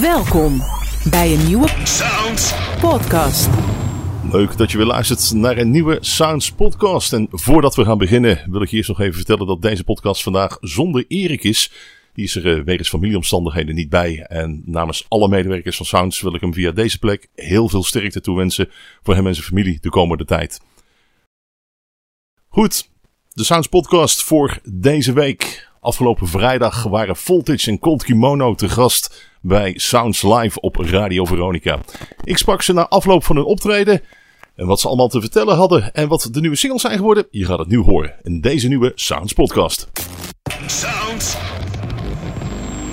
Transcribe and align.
Welkom 0.00 0.62
bij 1.10 1.32
een 1.32 1.46
nieuwe 1.46 1.68
Sounds. 1.68 2.54
podcast. 2.80 3.48
Leuk 4.30 4.56
dat 4.56 4.70
je 4.70 4.76
weer 4.76 4.86
luistert 4.86 5.32
naar 5.32 5.56
een 5.56 5.70
nieuwe 5.70 5.98
Sounds 6.00 6.52
podcast. 6.52 7.12
En 7.12 7.28
voordat 7.30 7.74
we 7.74 7.84
gaan 7.84 7.98
beginnen 7.98 8.50
wil 8.50 8.62
ik 8.62 8.68
je 8.68 8.76
eerst 8.76 8.88
nog 8.88 9.00
even 9.00 9.14
vertellen 9.14 9.46
dat 9.46 9.62
deze 9.62 9.84
podcast 9.84 10.22
vandaag 10.22 10.56
zonder 10.60 11.04
Erik 11.08 11.44
is. 11.44 11.72
Die 12.12 12.24
is 12.24 12.36
er 12.36 12.58
eh, 12.58 12.64
wegens 12.64 12.88
familieomstandigheden 12.88 13.74
niet 13.74 13.88
bij. 13.88 14.20
En 14.28 14.62
namens 14.64 15.04
alle 15.08 15.28
medewerkers 15.28 15.76
van 15.76 15.86
Sounds 15.86 16.20
wil 16.20 16.34
ik 16.34 16.40
hem 16.40 16.54
via 16.54 16.70
deze 16.70 16.98
plek 16.98 17.28
heel 17.34 17.68
veel 17.68 17.82
sterkte 17.82 18.20
toewensen 18.20 18.70
voor 19.02 19.14
hem 19.14 19.26
en 19.26 19.34
zijn 19.34 19.46
familie 19.46 19.78
de 19.80 19.90
komende 19.90 20.24
tijd. 20.24 20.60
Goed, 22.48 22.88
de 23.28 23.44
Sounds 23.44 23.68
podcast 23.68 24.22
voor 24.22 24.58
deze 24.64 25.12
week. 25.12 25.70
Afgelopen 25.80 26.28
vrijdag 26.28 26.82
waren 26.82 27.16
Voltage 27.16 27.70
en 27.70 27.78
Cold 27.78 28.04
Kimono 28.04 28.54
te 28.54 28.68
gast 28.68 29.30
bij 29.42 29.72
Sounds 29.76 30.22
Live 30.22 30.60
op 30.60 30.76
Radio 30.76 31.24
Veronica. 31.24 31.80
Ik 32.24 32.38
sprak 32.38 32.62
ze 32.62 32.72
na 32.72 32.88
afloop 32.88 33.24
van 33.24 33.36
hun 33.36 33.44
optreden. 33.44 34.00
En 34.56 34.66
wat 34.66 34.80
ze 34.80 34.88
allemaal 34.88 35.08
te 35.08 35.20
vertellen 35.20 35.56
hadden 35.56 35.94
en 35.94 36.08
wat 36.08 36.28
de 36.30 36.40
nieuwe 36.40 36.56
singles 36.56 36.82
zijn 36.82 36.96
geworden, 36.96 37.26
je 37.30 37.44
gaat 37.44 37.58
het 37.58 37.68
nu 37.68 37.78
horen 37.78 38.14
in 38.22 38.40
deze 38.40 38.68
nieuwe 38.68 38.92
Sounds 38.94 39.32
podcast. 39.32 39.90
Sounds. 40.66 41.36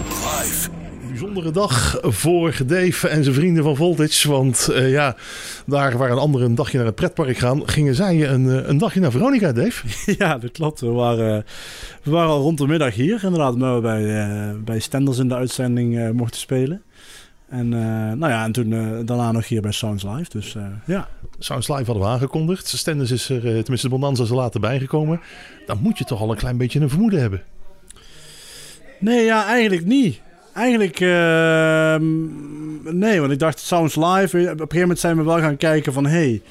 Live. 0.07 0.78
Bijzondere 1.19 1.51
dag 1.51 1.99
voor 2.01 2.57
Dave 2.65 3.07
en 3.07 3.23
zijn 3.23 3.35
vrienden 3.35 3.63
van 3.63 3.75
Voltage. 3.75 4.29
Want 4.29 4.67
eh, 4.67 4.91
ja, 4.91 5.15
daar 5.65 5.97
waar 5.97 6.11
een 6.11 6.17
ander 6.17 6.41
een 6.41 6.55
dagje 6.55 6.77
naar 6.77 6.85
het 6.85 6.95
pretpark 6.95 7.37
gaan, 7.37 7.69
gingen 7.69 7.95
zij 7.95 8.29
een, 8.29 8.49
eh, 8.49 8.67
een 8.67 8.77
dagje 8.77 8.99
naar 8.99 9.11
Veronica, 9.11 9.51
Dave. 9.51 9.87
Ja, 10.17 10.37
dat 10.37 10.51
klopt. 10.51 10.79
We 10.79 10.87
waren, 10.87 11.45
we 12.03 12.11
waren 12.11 12.29
al 12.29 12.41
rond 12.41 12.57
de 12.57 12.67
middag 12.67 12.95
hier, 12.95 13.23
inderdaad, 13.23 13.53
omdat 13.53 13.75
we 13.75 13.81
bij, 13.81 14.21
eh, 14.21 14.55
bij 14.65 14.79
Stenders 14.79 15.17
in 15.17 15.27
de 15.27 15.35
uitzending 15.35 15.97
eh, 15.97 16.09
mochten 16.09 16.39
spelen. 16.39 16.81
En, 17.49 17.73
eh, 17.73 17.79
nou 18.17 18.31
ja, 18.31 18.43
en 18.43 18.51
toen 18.51 18.73
eh, 18.73 19.05
daarna 19.05 19.31
nog 19.31 19.47
hier 19.47 19.61
bij 19.61 19.71
Sounds 19.71 20.03
Live. 20.03 20.29
Dus 20.29 20.55
eh, 20.55 20.63
ja. 20.85 21.07
Sounds 21.39 21.67
Live 21.67 21.83
hadden 21.83 22.03
we 22.03 22.09
aangekondigd. 22.09 22.67
Stenders 22.67 23.11
is 23.11 23.29
er, 23.29 23.35
eh, 23.35 23.41
tenminste 23.41 23.89
de 23.89 23.95
Bonanza 23.95 24.23
is 24.23 24.29
er 24.29 24.35
later 24.35 24.59
bijgekomen. 24.59 25.21
Dan 25.65 25.79
moet 25.81 25.97
je 25.97 26.03
toch 26.03 26.21
al 26.21 26.31
een 26.31 26.37
klein 26.37 26.57
beetje 26.57 26.79
een 26.79 26.89
vermoeden 26.89 27.19
hebben. 27.19 27.41
Nee, 28.99 29.25
ja, 29.25 29.45
eigenlijk 29.45 29.85
niet. 29.85 30.21
Eigenlijk, 30.59 30.99
ehm, 30.99 32.03
nee, 32.97 33.19
want 33.19 33.31
ik 33.31 33.39
dacht 33.39 33.59
Sounds 33.59 33.95
Live. 33.95 34.37
Op 34.37 34.43
een 34.43 34.57
gegeven 34.57 34.79
moment 34.79 34.99
zijn 34.99 35.17
we 35.17 35.23
wel 35.23 35.39
gaan 35.39 35.57
kijken 35.57 35.93
van, 35.93 36.05
hey, 36.05 36.41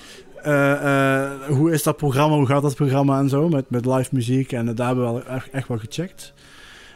eh, 0.43 0.73
eh, 0.73 1.31
hoe 1.49 1.73
is 1.73 1.83
dat 1.83 1.97
programma, 1.97 2.37
hoe 2.37 2.47
gaat 2.47 2.63
dat 2.63 2.75
programma 2.75 3.19
en 3.19 3.29
zo, 3.29 3.49
met, 3.49 3.71
met 3.71 3.87
live 3.87 4.09
muziek. 4.13 4.53
En 4.53 4.75
daar 4.75 4.87
hebben 4.87 5.05
we 5.05 5.13
wel 5.13 5.35
echt, 5.37 5.51
echt 5.51 5.69
wel 5.69 5.79
gecheckt. 5.79 6.33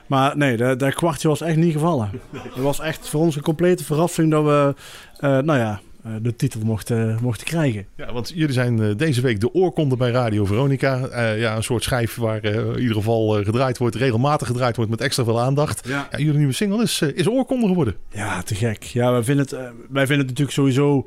Maar 0.07 0.37
nee, 0.37 0.57
dat, 0.57 0.79
dat 0.79 0.95
kwartje 0.95 1.29
was 1.29 1.41
echt 1.41 1.57
niet 1.57 1.73
gevallen. 1.73 2.11
Het 2.55 2.63
was 2.63 2.81
echt 2.81 3.09
voor 3.09 3.21
ons 3.21 3.37
een 3.37 3.43
complete 3.43 3.85
verrassing 3.85 4.31
dat 4.31 4.45
we, 4.45 4.75
eh, 5.17 5.39
nou 5.39 5.59
ja, 5.59 5.81
de 6.23 6.37
titel 6.37 6.61
mochten, 6.65 7.19
mochten 7.23 7.47
krijgen. 7.47 7.87
Ja, 7.97 8.13
want 8.13 8.33
jullie 8.35 8.53
zijn 8.53 8.83
eh, 8.83 8.97
deze 8.97 9.21
week 9.21 9.41
de 9.41 9.55
oorkonde 9.55 9.97
bij 9.97 10.11
Radio 10.11 10.45
Veronica. 10.45 11.07
Eh, 11.07 11.41
ja, 11.41 11.57
een 11.57 11.63
soort 11.63 11.83
schijf 11.83 12.17
waar 12.17 12.41
eh, 12.41 12.55
in 12.55 12.79
ieder 12.79 12.97
geval 12.97 13.39
eh, 13.39 13.45
gedraaid 13.45 13.79
wordt, 13.79 13.95
regelmatig 13.95 14.47
gedraaid 14.47 14.77
wordt 14.77 14.91
met 14.91 15.01
extra 15.01 15.25
veel 15.25 15.41
aandacht. 15.41 15.89
Ja. 15.89 16.09
Ja, 16.11 16.19
jullie 16.19 16.37
nieuwe 16.39 16.53
single 16.53 16.83
is, 16.83 17.01
eh, 17.01 17.09
is 17.15 17.29
oorkonde 17.29 17.67
geworden. 17.67 17.97
Ja, 18.13 18.43
te 18.43 18.55
gek. 18.55 18.83
Ja, 18.83 19.13
wij 19.13 19.23
vinden, 19.23 19.45
het, 19.45 19.55
eh, 19.55 19.61
wij 19.89 20.07
vinden 20.07 20.27
het 20.27 20.39
natuurlijk 20.39 20.51
sowieso 20.51 21.07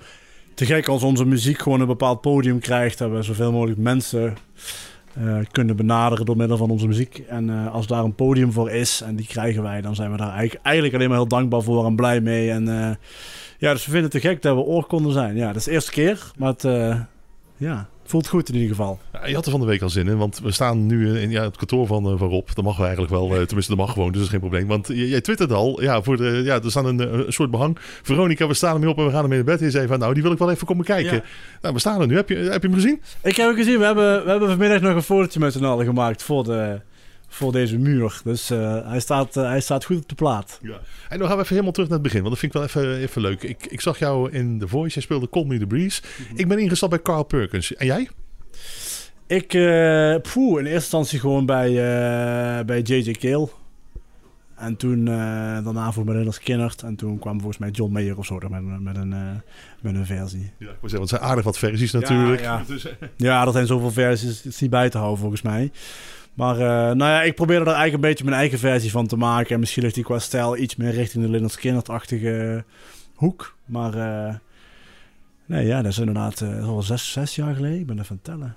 te 0.53 0.65
gek 0.65 0.87
als 0.87 1.03
onze 1.03 1.25
muziek 1.25 1.59
gewoon 1.59 1.81
een 1.81 1.87
bepaald 1.87 2.21
podium 2.21 2.59
krijgt. 2.59 2.97
Dat 2.97 3.11
we 3.11 3.21
zoveel 3.21 3.51
mogelijk 3.51 3.79
mensen 3.79 4.33
eh, 5.13 5.37
kunnen 5.51 5.75
benaderen 5.75 6.25
door 6.25 6.37
middel 6.37 6.57
van 6.57 6.69
onze 6.69 6.87
muziek. 6.87 7.23
En 7.27 7.49
eh, 7.49 7.73
als 7.73 7.87
daar 7.87 8.03
een 8.03 8.15
podium 8.15 8.51
voor 8.51 8.71
is 8.71 9.01
en 9.01 9.15
die 9.15 9.27
krijgen 9.27 9.63
wij, 9.63 9.81
dan 9.81 9.95
zijn 9.95 10.11
we 10.11 10.17
daar 10.17 10.33
eigenlijk, 10.33 10.65
eigenlijk 10.65 10.95
alleen 10.95 11.09
maar 11.09 11.17
heel 11.17 11.27
dankbaar 11.27 11.61
voor 11.61 11.85
en 11.85 11.95
blij 11.95 12.21
mee. 12.21 12.51
En 12.51 12.67
eh, 12.67 12.95
ja, 13.57 13.71
dus 13.71 13.85
we 13.85 13.91
vinden 13.91 14.11
het 14.11 14.21
te 14.21 14.27
gek 14.27 14.41
dat 14.41 14.55
we 14.55 14.61
oorkonden 14.61 15.11
zijn. 15.11 15.35
Ja, 15.35 15.47
dat 15.47 15.55
is 15.55 15.63
de 15.63 15.71
eerste 15.71 15.91
keer, 15.91 16.31
maar 16.37 16.49
het, 16.49 16.63
eh, 16.63 16.99
ja, 17.57 17.89
het 18.01 18.11
voelt 18.11 18.27
goed 18.27 18.49
in 18.49 18.55
ieder 18.55 18.69
geval. 18.69 18.99
Ja, 19.13 19.27
je 19.27 19.35
had 19.35 19.45
er 19.45 19.51
van 19.51 19.59
de 19.59 19.65
week 19.65 19.81
al 19.81 19.89
zin 19.89 20.07
in, 20.07 20.17
want 20.17 20.39
we 20.39 20.51
staan 20.51 20.85
nu 20.85 21.19
in 21.19 21.29
ja, 21.29 21.43
het 21.43 21.57
kantoor 21.57 21.87
van, 21.87 22.05
eh, 22.05 22.17
van 22.17 22.29
Rob. 22.29 22.47
Dat 22.53 22.63
mag 22.63 22.77
we 22.77 22.83
eigenlijk 22.83 23.11
wel, 23.11 23.35
eh, 23.35 23.41
tenminste 23.41 23.75
dat 23.75 23.85
mag 23.85 23.93
gewoon, 23.93 24.07
dus 24.07 24.15
dat 24.15 24.23
is 24.23 24.29
geen 24.29 24.39
probleem. 24.39 24.67
Want 24.67 24.87
jij 24.87 25.21
twitterde 25.21 25.53
al, 25.53 25.81
ja, 25.81 26.01
voor 26.01 26.17
de, 26.17 26.41
ja 26.43 26.61
er 26.61 26.69
staan 26.69 26.85
een, 26.85 26.99
een 26.99 27.33
soort 27.33 27.51
behang. 27.51 27.77
Veronica, 27.79 28.47
we 28.47 28.53
staan 28.53 28.73
ermee 28.73 28.89
op 28.89 28.97
en 28.97 29.05
we 29.05 29.11
gaan 29.11 29.23
ermee 29.23 29.37
naar 29.37 29.47
bed. 29.47 29.59
En 29.59 29.65
je 29.65 29.71
zei 29.71 29.87
van, 29.87 29.99
nou, 29.99 30.13
die 30.13 30.23
wil 30.23 30.31
ik 30.31 30.37
wel 30.37 30.51
even 30.51 30.67
komen 30.67 30.85
kijken. 30.85 31.13
Ja. 31.13 31.23
Nou, 31.61 31.73
we 31.73 31.79
staan 31.79 32.01
er 32.01 32.07
nu. 32.07 32.15
Heb 32.15 32.29
je, 32.29 32.35
heb 32.35 32.61
je 32.61 32.67
hem 32.67 32.77
gezien? 32.77 33.01
Ik 33.23 33.35
heb 33.35 33.47
het 33.47 33.57
gezien, 33.57 33.79
we 33.79 33.85
hebben, 33.85 34.23
we 34.23 34.29
hebben 34.29 34.49
vanmiddag 34.49 34.81
nog 34.81 34.95
een 34.95 35.03
fotootje 35.03 35.39
met 35.39 35.53
z'n 35.53 35.63
allen 35.63 35.85
gemaakt 35.85 36.23
voor, 36.23 36.43
de, 36.43 36.79
voor 37.35 37.51
deze 37.51 37.77
muur. 37.77 38.21
Dus 38.23 38.49
eh, 38.49 38.87
hij, 38.87 38.99
staat, 38.99 39.37
eh, 39.37 39.43
hij 39.43 39.61
staat 39.61 39.85
goed 39.85 39.97
op 39.97 40.09
de 40.09 40.15
plaat. 40.15 40.59
Ja. 40.61 40.79
En 41.09 41.19
dan 41.19 41.27
gaan 41.27 41.37
we 41.37 41.43
even 41.43 41.53
helemaal 41.53 41.71
terug 41.71 41.89
naar 41.89 41.97
het 41.97 42.07
begin, 42.07 42.23
want 42.23 42.31
dat 42.31 42.39
vind 42.39 42.55
ik 42.55 42.59
wel 42.59 42.67
even, 42.67 43.01
even 43.01 43.21
leuk. 43.21 43.43
Ik, 43.43 43.65
ik 43.65 43.81
zag 43.81 43.99
jou 43.99 44.31
in 44.31 44.59
The 44.59 44.67
Voice, 44.67 44.93
jij 44.93 45.03
speelde 45.03 45.29
Call 45.29 45.45
Me 45.45 45.59
The 45.59 45.67
Breeze. 45.67 46.01
Ik 46.35 46.47
ben 46.47 46.59
ingestapt 46.59 46.91
bij 46.91 47.01
Carl 47.01 47.23
Perkins. 47.23 47.75
En 47.75 47.85
jij? 47.85 48.09
Ik, 49.27 49.47
poeh, 50.21 50.59
in 50.59 50.65
eerste 50.65 50.71
instantie 50.73 51.19
gewoon 51.19 51.45
bij, 51.45 51.73
bij 52.65 52.81
J.J. 52.81 53.11
Kale. 53.11 53.49
En 54.55 54.75
toen 54.75 55.05
daarna 55.05 55.91
voor 55.91 56.05
Melinda 56.05 56.31
Skinnert. 56.31 56.81
En 56.81 56.95
toen 56.95 57.19
kwam 57.19 57.37
volgens 57.37 57.57
mij 57.57 57.69
John 57.69 57.91
Mayer 57.91 58.17
of 58.17 58.25
zo 58.25 58.39
met, 58.49 58.81
met, 58.81 58.95
een, 58.95 59.09
met 59.81 59.95
een 59.95 60.05
versie. 60.05 60.51
Ja, 60.57 60.69
ik 60.69 60.75
zeggen, 60.81 60.97
want 60.97 61.09
zijn 61.09 61.21
aardig 61.21 61.43
wat 61.43 61.57
versies 61.57 61.91
natuurlijk. 61.91 62.41
ja. 62.41 62.63
Dus, 62.67 62.85
eh, 62.85 63.07
Ja, 63.15 63.45
er 63.45 63.51
zijn 63.51 63.67
zoveel 63.67 63.91
versies, 63.91 64.37
het 64.37 64.45
is 64.45 64.59
niet 64.59 64.69
bij 64.69 64.89
te 64.89 64.97
houden 64.97 65.19
volgens 65.19 65.41
mij. 65.41 65.71
Maar 66.35 66.55
eh, 66.55 66.95
nou 66.95 67.11
ja, 67.11 67.21
ik 67.21 67.35
probeerde 67.35 67.65
er 67.65 67.75
eigenlijk 67.75 68.03
een 68.03 68.09
beetje 68.09 68.23
mijn 68.23 68.37
eigen 68.37 68.59
versie 68.59 68.91
van 68.91 69.07
te 69.07 69.17
maken. 69.17 69.53
En 69.53 69.59
misschien 69.59 69.83
ligt 69.83 69.95
die 69.95 70.03
qua 70.03 70.19
stijl 70.19 70.57
iets 70.57 70.75
meer 70.75 70.91
richting 70.91 71.23
de 71.23 71.29
Leonard 71.29 71.51
Skinnert-achtige 71.51 72.63
hoek. 73.15 73.55
Maar 73.65 73.93
eh, 73.93 74.35
nee, 75.45 75.65
ja, 75.65 75.81
dat 75.81 75.91
is 75.91 75.97
inderdaad 75.97 76.41
is 76.41 76.63
al 76.63 76.81
zes, 76.81 77.11
zes 77.11 77.35
jaar 77.35 77.55
geleden. 77.55 77.79
Ik 77.79 77.85
ben 77.85 77.99
even 77.99 78.09
aan 78.09 78.15
het 78.15 78.25
tellen. 78.25 78.55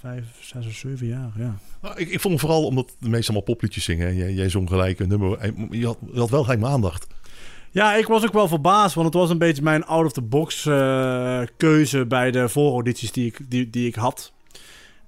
Vijf, 0.00 0.24
zes 0.40 0.66
of 0.66 0.72
zeven 0.72 1.06
jaar, 1.06 1.30
ja. 1.36 1.54
nou, 1.82 1.98
ik, 1.98 2.08
ik 2.08 2.20
vond 2.20 2.34
hem 2.34 2.38
vooral 2.38 2.66
omdat 2.66 2.96
de 2.98 3.08
meesten 3.08 3.34
allemaal 3.34 3.54
popliedjes 3.54 3.84
zingen. 3.84 4.06
hè. 4.06 4.12
Jij, 4.12 4.32
jij 4.32 4.48
zong 4.48 4.68
gelijk 4.68 4.98
een 4.98 5.08
nummer. 5.08 5.52
Je 5.70 5.86
had, 5.86 5.98
je 6.12 6.18
had 6.18 6.30
wel 6.30 6.42
gelijk 6.42 6.60
mijn 6.60 6.72
aandacht. 6.72 7.06
Ja, 7.70 7.94
ik 7.94 8.06
was 8.06 8.24
ook 8.24 8.32
wel 8.32 8.48
verbaasd, 8.48 8.94
want 8.94 9.06
het 9.06 9.16
was 9.16 9.30
een 9.30 9.38
beetje 9.38 9.62
mijn 9.62 9.84
out-of-the-box 9.84 10.62
keuze 11.56 12.06
bij 12.06 12.30
de 12.30 12.48
vooraudities 12.48 13.12
die 13.12 13.26
ik, 13.26 13.38
die, 13.48 13.70
die 13.70 13.86
ik 13.86 13.94
had. 13.94 14.32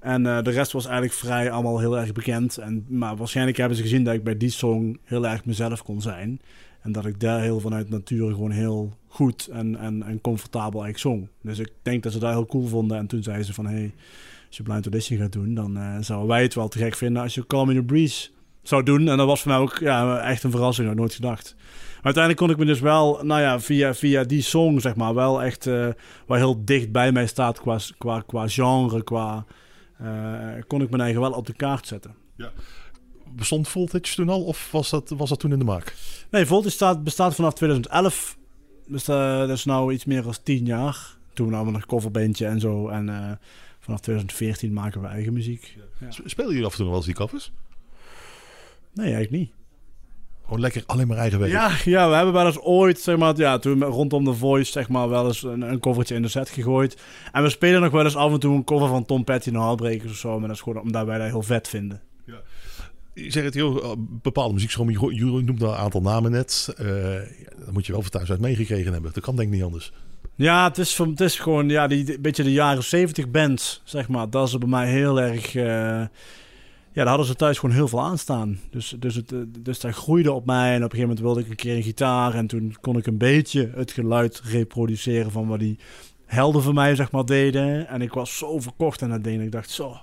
En 0.05 0.27
eh, 0.27 0.43
de 0.43 0.51
rest 0.51 0.73
was 0.73 0.85
eigenlijk 0.85 1.15
vrij 1.15 1.51
allemaal 1.51 1.79
heel 1.79 1.99
erg 1.99 2.13
bekend. 2.13 2.59
En, 2.59 2.85
maar 2.89 3.17
waarschijnlijk 3.17 3.57
hebben 3.57 3.77
ze 3.77 3.83
gezien 3.83 4.05
dat 4.05 4.15
ik 4.15 4.25
bij 4.25 4.37
die 4.37 4.51
song 4.51 4.99
heel 5.05 5.27
erg 5.27 5.45
mezelf 5.45 5.83
kon 5.83 6.01
zijn. 6.01 6.41
En 6.81 6.93
dat 6.93 7.07
ik 7.07 7.21
daar 7.21 7.41
heel 7.41 7.61
vanuit 7.61 7.91
nature 7.91 8.33
gewoon 8.33 8.51
heel 8.51 8.93
goed 9.07 9.47
en, 9.47 9.77
en, 9.77 10.03
en 10.03 10.21
comfortabel 10.21 10.83
eigenlijk 10.83 10.99
zong. 10.99 11.29
Dus 11.43 11.59
ik 11.59 11.73
denk 11.83 12.03
dat 12.03 12.13
ze 12.13 12.19
dat 12.19 12.33
heel 12.33 12.47
cool 12.47 12.67
vonden. 12.67 12.99
En 12.99 13.07
toen 13.07 13.23
zeiden 13.23 13.47
ze 13.47 13.55
van, 13.55 13.67
hey, 13.67 13.95
als 14.47 14.57
je 14.57 14.63
Blind 14.63 14.85
Audition 14.85 15.19
gaat 15.19 15.33
doen, 15.33 15.55
dan 15.55 15.77
eh, 15.77 15.97
zouden 16.01 16.29
wij 16.29 16.43
het 16.43 16.55
wel 16.55 16.69
te 16.69 16.79
gek 16.79 16.95
vinden 16.95 17.23
als 17.23 17.35
je 17.35 17.47
Call 17.47 17.67
Me 17.67 17.75
The 17.75 17.83
Breeze 17.83 18.29
zou 18.63 18.83
doen. 18.83 19.09
En 19.09 19.17
dat 19.17 19.27
was 19.27 19.43
voor 19.43 19.51
mij 19.51 19.61
ook 19.61 19.79
ja, 19.79 20.19
echt 20.19 20.43
een 20.43 20.51
verrassing, 20.51 20.89
had 20.89 20.97
nooit 20.97 21.15
gedacht. 21.15 21.55
Maar 21.57 22.15
uiteindelijk 22.15 22.45
kon 22.45 22.51
ik 22.51 22.57
me 22.57 22.65
dus 22.65 22.81
wel, 22.81 23.21
nou 23.23 23.41
ja, 23.41 23.61
via, 23.61 23.95
via 23.95 24.25
die 24.25 24.43
song, 24.43 24.81
zeg 24.81 24.97
maar, 24.97 25.15
wel 25.15 25.43
echt, 25.43 25.67
eh 25.67 25.89
waar 26.27 26.39
heel 26.39 26.65
dicht 26.65 26.93
bij 26.93 27.13
mij 27.13 27.27
staat 27.27 27.61
qua, 27.61 27.79
qua, 27.99 28.23
qua 28.27 28.49
genre, 28.49 29.05
qua, 29.05 29.45
kon 30.67 30.83
ik 30.83 30.91
mijn 30.91 31.03
eigen 31.03 31.21
wel 31.21 31.33
op 31.33 31.47
de 31.47 31.55
kaart 31.55 31.87
zetten. 31.87 32.15
Bestond 33.33 33.69
Voltage 33.69 34.15
toen 34.15 34.29
al 34.29 34.45
of 34.45 34.71
was 34.71 34.91
dat, 34.91 35.11
was 35.11 35.29
dat 35.29 35.41
toen 35.41 35.53
in 35.53 35.59
de 35.59 35.65
maak? 35.65 35.95
Nee, 36.31 36.47
Voltage 36.47 36.75
staat, 36.75 37.05
bestaat 37.05 37.35
vanaf 37.35 37.55
2011, 37.55 38.37
dus 38.87 39.09
eh, 39.09 39.39
dat 39.39 39.51
is 39.51 39.65
nou 39.65 39.93
iets 39.93 40.05
meer 40.05 40.23
dan 40.23 40.35
10 40.43 40.65
jaar. 40.65 41.17
Toen 41.33 41.51
namen 41.51 41.67
we 41.67 41.73
nog 41.73 41.81
een 41.81 41.87
coverbandje 41.87 42.47
en 42.47 42.61
zo. 42.61 42.89
En 42.89 43.09
eh, 43.09 43.33
vanaf 43.79 44.01
2014 44.01 44.73
maken 44.73 45.01
we 45.01 45.07
eigen 45.07 45.33
muziek. 45.33 45.77
Ja. 46.01 46.11
Spelen 46.25 46.51
jullie 46.51 46.67
af 46.67 46.73
en 46.73 46.79
toe 46.79 46.87
wel 46.87 46.97
eens 46.97 47.07
die 47.07 47.15
covers? 47.15 47.53
Nee, 48.93 49.15
eigenlijk 49.15 49.31
niet. 49.31 49.51
Gewoon 50.45 50.61
lekker 50.61 50.83
alleen 50.87 51.07
maar 51.07 51.17
eigen 51.17 51.39
werk. 51.39 51.53
Ja, 51.53 51.71
ja, 51.85 52.09
we 52.09 52.15
hebben 52.15 52.35
wel 52.35 52.47
eens 52.47 52.59
ooit, 52.61 52.99
zeg 53.01 53.17
maar, 53.17 53.37
ja, 53.37 53.59
toen 53.59 53.83
rondom 53.85 54.25
The 54.25 54.35
Voice, 54.35 54.73
zeg 54.73 54.89
maar, 54.89 55.09
wel 55.09 55.27
eens 55.27 55.43
een, 55.43 55.63
een 55.63 55.81
covertje 55.81 56.15
in 56.15 56.23
de 56.23 56.29
set 56.29 56.49
gegooid. 56.49 56.97
En 57.33 57.43
we 57.43 57.49
spelen 57.49 57.81
nog 57.81 57.91
wel 57.91 58.05
eens 58.05 58.17
af 58.17 58.33
en 58.33 58.41
toe 58.41 58.55
een 58.55 58.65
cover 58.65 58.89
van 58.89 59.05
Tom 59.05 59.25
Petty 59.25 59.49
en 59.49 59.55
Heartbreakers 59.55 60.11
of 60.13 60.17
zo. 60.19 60.39
Maar 60.39 60.49
dat 60.49 60.57
is 60.57 60.63
gewoon 60.63 60.83
omdat 60.83 61.07
wij 61.07 61.19
dat 61.19 61.27
heel 61.27 61.43
vet 61.43 61.69
vinden. 61.69 62.01
Je 63.15 63.31
zegt 63.31 63.45
het, 63.45 63.55
joh, 63.55 63.93
bepaalde 63.99 64.53
muziekstroom, 64.55 64.91
je, 64.91 65.25
noemt 65.25 65.63
een 65.63 65.69
aantal 65.75 66.01
namen 66.01 66.31
net. 66.31 66.75
Eh, 66.77 66.87
ja, 67.15 67.65
dan 67.65 67.73
moet 67.73 67.87
je 67.87 67.93
wel 67.93 68.01
van 68.03 68.11
thuis 68.11 68.31
uit 68.31 68.41
meegekregen 68.41 68.93
hebben. 68.93 69.11
Dat 69.15 69.23
kan 69.25 69.37
denk 69.37 69.49
ik 69.49 69.55
niet 69.55 69.65
anders. 69.65 69.93
Ja, 70.35 70.69
het 70.69 70.79
is, 70.79 70.95
van- 70.95 71.11
het 71.11 71.21
is 71.21 71.39
gewoon, 71.39 71.69
ja, 71.69 71.87
die 71.87 72.21
beetje 72.21 72.43
de 72.43 72.53
jaren 72.53 72.85
70 72.85 73.31
bands, 73.31 73.81
zeg 73.85 74.09
maar. 74.09 74.31
Dat 74.31 74.49
is 74.49 74.59
bij 74.59 74.69
mij 74.69 74.89
heel 74.91 75.21
erg... 75.21 75.55
eh, 75.55 76.03
ja, 76.95 77.01
daar 77.01 77.09
hadden 77.09 77.27
ze 77.27 77.35
thuis 77.35 77.59
gewoon 77.59 77.75
heel 77.75 77.89
veel 77.89 78.03
aan 78.03 78.19
staan. 78.19 78.59
Dus, 78.71 78.95
dus, 78.99 79.15
het, 79.15 79.33
eh, 79.33 79.39
dus 79.61 79.81
dat 79.81 79.95
groeide 79.95 80.33
op 80.33 80.47
mij. 80.47 80.71
En 80.71 80.77
op 80.77 80.93
een 80.93 80.99
gegeven 80.99 81.01
moment 81.01 81.21
wilde 81.21 81.41
ik 81.41 81.49
een 81.49 81.57
keer 81.57 81.77
een 81.77 81.83
gitaar. 81.83 82.35
En 82.35 82.47
toen 82.47 82.77
kon 82.81 82.97
ik 82.97 83.07
een 83.07 83.19
beetje 83.19 83.71
het 83.75 83.93
geluid 83.93 84.41
reproduceren 84.45 85.31
van 85.31 85.47
wat 85.47 85.59
die 85.59 85.79
helden 86.27 86.63
van 86.63 86.75
mij, 86.75 86.95
zeg 86.95 87.11
maar, 87.11 87.25
deden. 87.25 87.89
En 87.89 88.03
ik 88.03 88.13
was 88.13 88.39
zo 88.39 88.61
verkocht 88.61 89.03
aan 89.03 89.11
dat 89.11 89.25
ding. 89.25 89.43
Ik 89.43 89.53
dacht, 89.53 89.71
zo... 89.71 89.97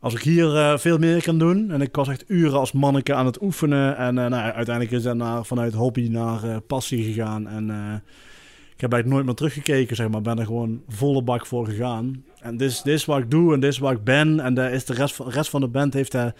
als 0.00 0.14
ik 0.14 0.20
hier 0.20 0.56
eh, 0.56 0.78
veel 0.78 0.98
meer 0.98 1.22
kan 1.22 1.38
doen. 1.38 1.70
En 1.70 1.80
ik 1.80 1.96
was 1.96 2.08
echt 2.08 2.24
uren 2.26 2.58
als 2.58 2.72
manneke 2.72 3.14
aan 3.14 3.26
het 3.26 3.42
oefenen. 3.42 3.96
En 3.96 4.18
eh, 4.18 4.26
nou, 4.26 4.52
uiteindelijk 4.52 4.90
is 4.90 5.02
dat 5.02 5.16
naar, 5.16 5.44
vanuit 5.44 5.74
hobby 5.74 6.08
naar 6.08 6.60
passie 6.60 7.04
gegaan. 7.04 7.48
En 7.48 7.64
ik 8.74 8.80
heb 8.80 8.92
eigenlijk 8.92 9.06
nooit 9.06 9.24
meer 9.24 9.34
teruggekeken, 9.34 9.96
zeg 9.96 10.08
maar. 10.08 10.22
ben 10.22 10.38
er 10.38 10.46
gewoon 10.46 10.82
volle 10.88 11.22
bak 11.22 11.46
voor 11.46 11.66
gegaan. 11.66 12.24
En 12.46 12.56
dit 12.56 12.70
is, 12.70 12.82
dit 12.82 12.94
is 12.94 13.04
wat 13.04 13.18
ik 13.18 13.30
doe 13.30 13.54
en 13.54 13.60
dit 13.60 13.72
is 13.72 13.78
wat 13.78 13.92
ik 13.92 14.04
ben. 14.04 14.40
En 14.40 14.54
de, 14.54 14.70
is 14.70 14.84
de 14.84 14.94
rest, 14.94 15.14
van, 15.14 15.28
rest 15.28 15.50
van 15.50 15.60
de 15.60 15.68
band 15.68 15.94
heeft 15.94 16.12
daar, 16.12 16.34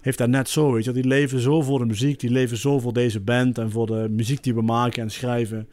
heeft 0.00 0.18
daar 0.18 0.28
net 0.28 0.48
zo, 0.48 0.72
weet 0.72 0.84
je. 0.84 0.92
Die 0.92 1.06
leven 1.06 1.40
zo 1.40 1.62
voor 1.62 1.78
de 1.78 1.84
muziek. 1.84 2.20
Die 2.20 2.30
leven 2.30 2.56
zo 2.56 2.78
voor 2.78 2.92
deze 2.92 3.20
band 3.20 3.58
en 3.58 3.70
voor 3.70 3.86
de 3.86 4.06
muziek 4.10 4.42
die 4.42 4.54
we 4.54 4.62
maken 4.62 5.02
en 5.02 5.10
schrijven. 5.10 5.68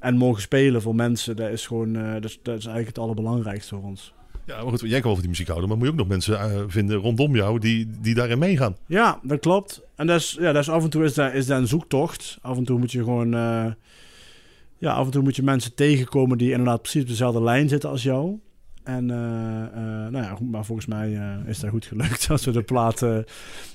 En 0.00 0.16
mogen 0.16 0.42
spelen 0.42 0.82
voor 0.82 0.94
mensen. 0.94 1.36
Dat 1.36 1.50
is 1.50 1.66
gewoon, 1.66 1.96
eh, 1.96 2.12
dat, 2.12 2.24
is, 2.24 2.38
dat 2.42 2.58
is 2.58 2.64
eigenlijk 2.66 2.86
het 2.86 2.98
allerbelangrijkste 2.98 3.74
voor 3.74 3.84
ons. 3.84 4.12
Ja, 4.46 4.62
maar 4.62 4.68
goed, 4.68 4.80
jij 4.80 4.90
kan 4.90 5.02
wel 5.02 5.12
van 5.12 5.20
die 5.20 5.28
muziek 5.28 5.46
houden, 5.46 5.68
maar 5.68 5.78
moet 5.78 5.86
je 5.86 5.92
ook 5.92 5.98
nog 5.98 6.08
mensen 6.08 6.40
eh, 6.40 6.62
vinden 6.66 6.96
rondom 6.96 7.34
jou 7.36 7.58
die, 7.58 7.88
die 8.00 8.14
daarin 8.14 8.38
meegaan. 8.38 8.76
Ja, 8.86 9.20
dat 9.22 9.40
klopt. 9.40 9.82
En 9.96 10.06
dat 10.06 10.20
is, 10.20 10.36
ja, 10.40 10.52
dat 10.52 10.62
is 10.62 10.68
af 10.68 10.82
en 10.82 10.90
toe 10.90 11.04
is 11.04 11.14
dat, 11.14 11.32
is 11.32 11.46
dat 11.46 11.58
een 11.58 11.66
zoektocht. 11.66 12.38
Af 12.40 12.56
en 12.56 12.64
toe 12.64 12.78
moet 12.78 12.92
je 12.92 13.04
gewoon... 13.04 13.34
eh, 13.34 13.66
ja, 14.78 14.92
af 14.92 15.04
en 15.04 15.10
toe 15.10 15.22
moet 15.22 15.36
je 15.36 15.42
mensen 15.42 15.74
tegenkomen 15.74 16.38
die 16.38 16.50
inderdaad 16.50 16.82
precies 16.82 17.02
op 17.02 17.08
dezelfde 17.08 17.42
lijn 17.42 17.68
zitten 17.68 17.90
als 17.90 18.02
jou. 18.02 18.38
En 18.88 19.10
eh, 19.10 19.62
eh, 19.64 20.10
nou 20.12 20.24
ja, 20.24 20.38
maar 20.50 20.64
volgens 20.64 20.86
mij 20.86 21.16
eh, 21.16 21.48
is 21.48 21.60
dat 21.60 21.70
goed 21.70 21.86
gelukt 21.86 22.26
als 22.30 22.44
we 22.44 22.50
de 22.50 22.62
platen 22.62 23.24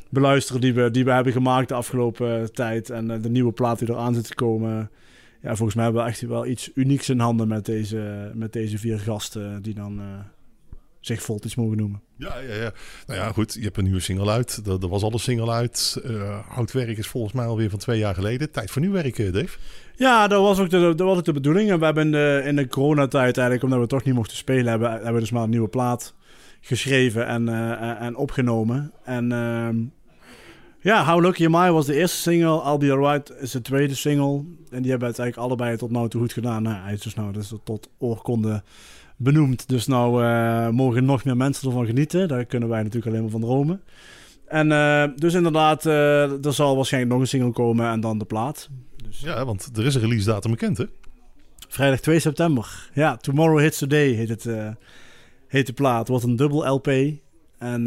beluisteren 0.09 0.61
die 0.61 0.73
we, 0.73 0.91
die 0.91 1.05
we 1.05 1.11
hebben 1.11 1.33
gemaakt 1.33 1.67
de 1.67 1.73
afgelopen 1.73 2.53
tijd. 2.53 2.89
En 2.89 3.21
de 3.21 3.29
nieuwe 3.29 3.51
plaat 3.51 3.79
die 3.79 3.89
eraan 3.89 4.13
zit 4.13 4.27
te 4.27 4.35
komen. 4.35 4.89
Ja, 5.41 5.55
volgens 5.55 5.75
mij 5.75 5.83
hebben 5.83 6.03
we 6.03 6.09
echt 6.09 6.21
wel 6.21 6.45
iets 6.45 6.71
unieks 6.73 7.09
in 7.09 7.19
handen 7.19 7.47
met 7.47 7.65
deze, 7.65 8.31
met 8.33 8.53
deze 8.53 8.77
vier 8.77 8.99
gasten 8.99 9.61
die 9.61 9.73
dan 9.73 10.01
zich 11.05 11.21
Voltage 11.21 11.59
mogen 11.59 11.77
noemen. 11.77 12.01
Ja, 12.17 12.37
ja, 12.39 12.53
ja. 12.53 12.71
Nou 13.07 13.19
ja, 13.19 13.31
goed, 13.31 13.53
je 13.53 13.61
hebt 13.61 13.77
een 13.77 13.83
nieuwe 13.83 13.99
single 13.99 14.31
uit. 14.31 14.61
Er, 14.65 14.81
er 14.81 14.87
was 14.87 15.03
al 15.03 15.13
een 15.13 15.19
single 15.19 15.51
uit. 15.51 16.01
Eh 16.03 16.57
Oud 16.57 16.71
werk 16.71 16.97
is 16.97 17.07
volgens 17.07 17.33
mij 17.33 17.45
alweer 17.45 17.69
van 17.69 17.79
twee 17.79 17.99
jaar 17.99 18.13
geleden. 18.13 18.51
Tijd 18.51 18.71
voor 18.71 18.81
nieuw 18.81 18.91
werk, 18.91 19.19
eh, 19.19 19.33
Dave. 19.33 19.57
Ja, 19.95 20.27
dat 20.27 20.41
was 20.41 20.59
ook 20.59 20.69
de, 20.69 20.79
dat 20.79 21.07
was 21.07 21.17
ook 21.17 21.25
de 21.25 21.33
bedoeling. 21.33 21.69
En 21.69 21.79
we 21.79 21.85
hebben 21.85 22.05
in 22.05 22.11
de, 22.11 22.41
in 22.45 22.55
de 22.55 22.67
coronatijd 22.67 23.37
eigenlijk, 23.37 23.63
omdat 23.63 23.79
we 23.79 23.87
toch 23.87 24.03
niet 24.03 24.15
mochten 24.15 24.37
spelen, 24.37 24.67
hebben, 24.67 24.91
hebben 24.91 25.13
we 25.13 25.19
dus 25.19 25.31
maar 25.31 25.43
een 25.43 25.49
nieuwe 25.49 25.67
plaat 25.67 26.13
geschreven 26.61 27.27
en, 27.27 27.49
eh, 27.49 28.01
en 28.01 28.15
opgenomen. 28.15 28.91
En 29.03 29.31
ehm, 29.31 29.75
ja, 30.79 31.05
How 31.05 31.21
Lucky 31.21 31.45
Am 31.45 31.67
I 31.67 31.71
was 31.71 31.85
de 31.85 31.95
eerste 31.95 32.17
single. 32.17 32.63
I'll 32.71 32.77
Be 32.77 32.91
Alright 32.91 33.33
is 33.39 33.51
de 33.51 33.61
tweede 33.61 33.95
single. 33.95 34.43
En 34.69 34.81
die 34.81 34.91
hebben 34.91 35.09
het 35.09 35.19
eigenlijk 35.19 35.37
allebei 35.37 35.77
tot 35.77 35.91
nu 35.91 36.09
toe 36.09 36.21
goed 36.21 36.33
gedaan. 36.33 36.63
Nou, 36.63 36.83
hij 36.83 36.93
is 36.93 37.01
dus 37.01 37.13
nou 37.13 37.33
dus 37.33 37.53
tot 37.63 37.89
oorkonde 37.97 38.63
benoemd. 39.23 39.69
Dus 39.69 39.87
nou 39.87 40.23
eh, 40.23 40.69
mogen 40.69 41.05
nog 41.05 41.23
meer 41.23 41.37
mensen 41.37 41.67
ervan 41.67 41.85
genieten. 41.85 42.27
Daar 42.27 42.45
kunnen 42.45 42.69
wij 42.69 42.83
natuurlijk 42.83 43.07
alleen 43.07 43.21
maar 43.21 43.31
van 43.31 43.41
dromen. 43.41 43.81
En 44.47 44.71
eh, 44.71 45.03
dus 45.15 45.33
inderdaad, 45.33 45.85
eh, 45.85 46.45
er 46.45 46.53
zal 46.53 46.75
waarschijnlijk 46.75 47.13
nog 47.13 47.21
een 47.21 47.27
single 47.27 47.51
komen 47.51 47.89
en 47.89 47.99
dan 47.99 48.17
de 48.17 48.25
plaat. 48.25 48.69
Dus 49.07 49.19
Ja, 49.19 49.45
want 49.45 49.69
er 49.75 49.85
is 49.85 49.95
een 49.95 50.01
release 50.01 50.25
datum 50.25 50.51
bekend, 50.51 50.77
hè? 50.77 50.85
Vrijdag 51.67 51.99
2 51.99 52.19
september. 52.19 52.89
Ja, 52.93 53.17
Tomorrow 53.17 53.59
Hits 53.59 53.77
Today 53.77 54.11
heet, 54.11 54.29
het, 54.29 54.47
heet 55.47 55.67
de 55.67 55.73
plaat. 55.73 56.07
Wordt 56.07 56.23
een 56.23 56.35
dubbel 56.35 56.67
LP. 56.67 56.87
En 57.57 57.83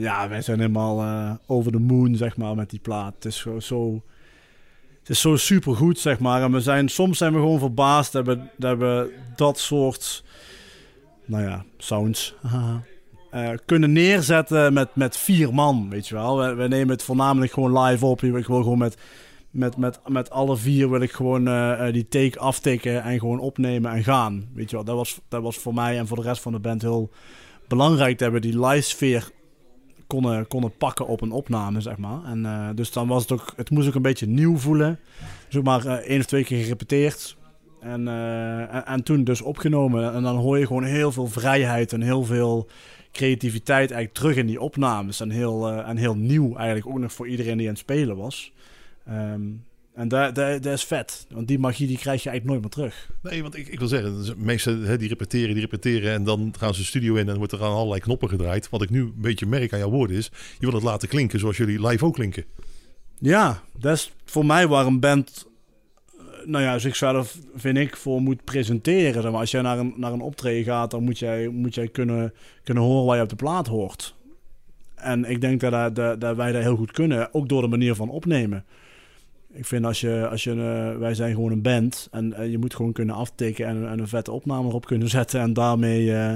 ja, 0.00 0.28
wij 0.28 0.42
zijn 0.42 0.58
helemaal 0.58 1.38
over 1.46 1.72
de 1.72 1.78
moon, 1.78 2.16
zeg 2.16 2.36
maar, 2.36 2.54
met 2.54 2.70
die 2.70 2.80
plaat. 2.80 3.14
Het 3.14 3.24
is 3.24 3.36
zo, 3.36 3.60
zo, 3.60 4.02
het 5.06 5.10
is 5.10 5.20
zo 5.20 5.36
supergoed, 5.36 5.98
zeg 5.98 6.18
maar. 6.18 6.42
En 6.42 6.52
we 6.52 6.60
zijn, 6.60 6.88
soms 6.88 7.18
zijn 7.18 7.32
we 7.32 7.38
gewoon 7.38 7.58
verbaasd 7.58 8.12
dat 8.12 8.26
we 8.26 8.38
dat, 8.56 8.78
we 8.78 9.14
dat 9.36 9.58
soort, 9.58 10.24
nou 11.26 11.42
ja, 11.42 11.64
sounds 11.76 12.34
eh, 13.36 13.50
kunnen 13.64 13.92
neerzetten 13.92 14.72
met, 14.72 14.88
met 14.94 15.16
vier 15.16 15.54
man, 15.54 15.90
weet 15.90 16.08
je 16.08 16.14
wel. 16.14 16.38
We, 16.38 16.54
we 16.54 16.68
nemen 16.68 16.88
het 16.88 17.02
voornamelijk 17.02 17.52
gewoon 17.52 17.78
live 17.78 18.06
op. 18.06 18.22
Ik 18.22 18.46
wil 18.46 18.62
gewoon 18.62 18.78
met 18.78 18.96
met, 19.50 19.76
met, 19.76 20.00
met 20.06 20.30
alle 20.30 20.56
vier 20.56 20.90
wil 20.90 21.00
ik 21.00 21.12
gewoon 21.12 21.48
eh, 21.48 21.86
eh, 21.86 21.92
die 21.92 22.08
take 22.08 22.38
aftikken 22.38 23.02
en 23.02 23.18
gewoon 23.18 23.38
opnemen 23.38 23.92
en 23.92 24.04
gaan. 24.04 24.48
Weet 24.54 24.70
je 24.70 24.76
wel, 24.76 24.84
dat 24.84 24.96
was, 24.96 25.20
dat 25.28 25.42
was 25.42 25.56
voor 25.56 25.74
mij 25.74 25.98
en 25.98 26.06
voor 26.06 26.16
de 26.16 26.22
rest 26.22 26.42
van 26.42 26.52
de 26.52 26.58
band 26.58 26.82
heel 26.82 27.10
belangrijk 27.68 28.18
dat 28.18 28.32
we 28.32 28.40
die 28.40 28.66
live 28.66 28.88
sfeer 28.88 29.30
konden, 30.06 30.46
konden 30.46 30.76
pakken 30.76 31.06
op 31.06 31.20
een 31.20 31.32
opname, 31.32 31.80
zeg 31.80 31.96
maar. 31.96 32.24
En 32.24 32.72
dus 32.74 32.92
dan 32.92 33.08
was 33.08 33.22
het 33.22 33.32
ook, 33.32 33.52
het 33.56 33.70
moest 33.70 33.88
ook 33.88 33.94
een 33.94 34.02
beetje 34.02 34.26
nieuw 34.26 34.56
voelen. 34.56 34.98
Dus 35.48 35.62
maar 35.62 35.86
één 35.86 36.20
of 36.20 36.26
twee 36.26 36.44
keer 36.44 36.62
gerepeteerd. 36.62 37.36
En, 37.80 38.08
eh, 38.08 38.74
en, 38.74 38.86
en 38.86 39.02
toen 39.02 39.24
dus 39.24 39.42
opgenomen. 39.42 40.12
En 40.12 40.22
dan 40.22 40.36
hoor 40.36 40.58
je 40.58 40.66
gewoon 40.66 40.84
heel 40.84 41.12
veel 41.12 41.26
vrijheid 41.26 41.92
en 41.92 42.02
heel 42.02 42.24
veel 42.24 42.68
creativiteit 43.12 43.90
eigenlijk 43.90 44.12
terug 44.12 44.36
in 44.36 44.46
die 44.46 44.60
opnames. 44.60 45.20
En 45.20 45.30
heel, 45.30 45.68
eh, 45.68 45.88
en 45.88 45.96
heel 45.96 46.16
nieuw 46.16 46.56
eigenlijk 46.56 46.86
ook 46.86 46.98
nog 46.98 47.12
voor 47.12 47.28
iedereen 47.28 47.56
die 47.56 47.66
aan 47.66 47.72
het 47.72 47.82
spelen 47.82 48.16
was. 48.16 48.52
Ehm, 49.06 49.42
en 49.94 50.08
dat, 50.08 50.34
dat, 50.34 50.62
dat 50.62 50.72
is 50.72 50.84
vet. 50.84 51.26
Want 51.30 51.48
die 51.48 51.58
magie 51.58 51.86
die 51.86 51.98
krijg 51.98 52.22
je 52.22 52.28
eigenlijk 52.28 52.60
nooit 52.60 52.76
meer 52.76 52.86
terug. 52.88 53.10
Nee, 53.22 53.42
want 53.42 53.56
ik, 53.56 53.68
ik 53.68 53.78
wil 53.78 53.88
zeggen, 53.88 54.16
dus 54.16 54.34
meesten 54.34 54.82
hè, 54.82 54.98
die 54.98 55.08
repeteren, 55.08 55.54
die 55.54 55.60
repeteren 55.60 56.12
en 56.12 56.24
dan 56.24 56.54
gaan 56.58 56.74
ze 56.74 56.80
de 56.80 56.86
studio 56.86 57.14
in 57.14 57.28
en 57.28 57.36
wordt 57.36 57.52
er 57.52 57.64
aan 57.64 57.72
allerlei 57.72 58.00
knoppen 58.00 58.28
gedraaid. 58.28 58.68
Wat 58.68 58.82
ik 58.82 58.90
nu 58.90 59.00
een 59.00 59.14
beetje 59.16 59.46
merk 59.46 59.72
aan 59.72 59.78
jouw 59.78 59.90
woorden 59.90 60.16
is, 60.16 60.30
je 60.58 60.66
wil 60.66 60.74
het 60.74 60.82
laten 60.82 61.08
klinken 61.08 61.38
zoals 61.38 61.56
jullie 61.56 61.86
live 61.86 62.04
ook 62.04 62.14
klinken. 62.14 62.44
Ja, 63.18 63.62
dat 63.78 63.94
is 63.94 64.12
voor 64.24 64.46
mij 64.46 64.68
waar 64.68 64.86
een 64.86 65.00
band, 65.00 65.46
nou 66.46 66.64
ja, 66.64 66.78
zichzelf, 66.78 67.38
vind 67.54 67.76
ik, 67.76 67.96
voor 67.96 68.20
moet 68.20 68.44
presenteren. 68.44 69.32
Maar. 69.32 69.40
Als 69.40 69.50
jij 69.50 69.62
naar 69.62 69.78
een, 69.78 69.94
naar 69.96 70.12
een 70.12 70.20
optreden 70.20 70.64
gaat, 70.64 70.90
dan 70.90 71.04
moet 71.04 71.18
jij, 71.18 71.48
moet 71.48 71.74
jij 71.74 71.88
kunnen, 71.88 72.32
kunnen 72.64 72.82
horen 72.82 73.06
waar 73.06 73.16
je 73.16 73.22
op 73.22 73.28
de 73.28 73.36
plaat 73.36 73.66
hoort. 73.66 74.14
En 74.94 75.24
ik 75.24 75.40
denk 75.40 75.60
dat, 75.60 75.72
dat, 75.72 75.94
dat, 75.94 76.20
dat 76.20 76.36
wij 76.36 76.52
dat 76.52 76.62
heel 76.62 76.76
goed 76.76 76.92
kunnen, 76.92 77.34
ook 77.34 77.48
door 77.48 77.62
de 77.62 77.68
manier 77.68 77.94
van 77.94 78.08
opnemen. 78.08 78.64
Ik 79.56 79.66
vind 79.66 79.84
als 79.84 80.00
je, 80.00 80.28
als 80.28 80.44
je 80.44 80.50
eh, 80.50 80.98
wij 80.98 81.14
zijn 81.14 81.34
gewoon 81.34 81.52
een 81.52 81.62
band 81.62 82.08
en 82.10 82.32
eh, 82.32 82.50
je 82.50 82.58
moet 82.58 82.74
gewoon 82.74 82.92
kunnen 82.92 83.14
aftikken 83.14 83.66
en, 83.66 83.88
en 83.88 83.98
een 83.98 84.08
vette 84.08 84.32
opname 84.32 84.68
erop 84.68 84.86
kunnen 84.86 85.08
zetten 85.18 85.40
en 85.40 85.52
daarmee, 85.52 86.14
eh, 86.14 86.34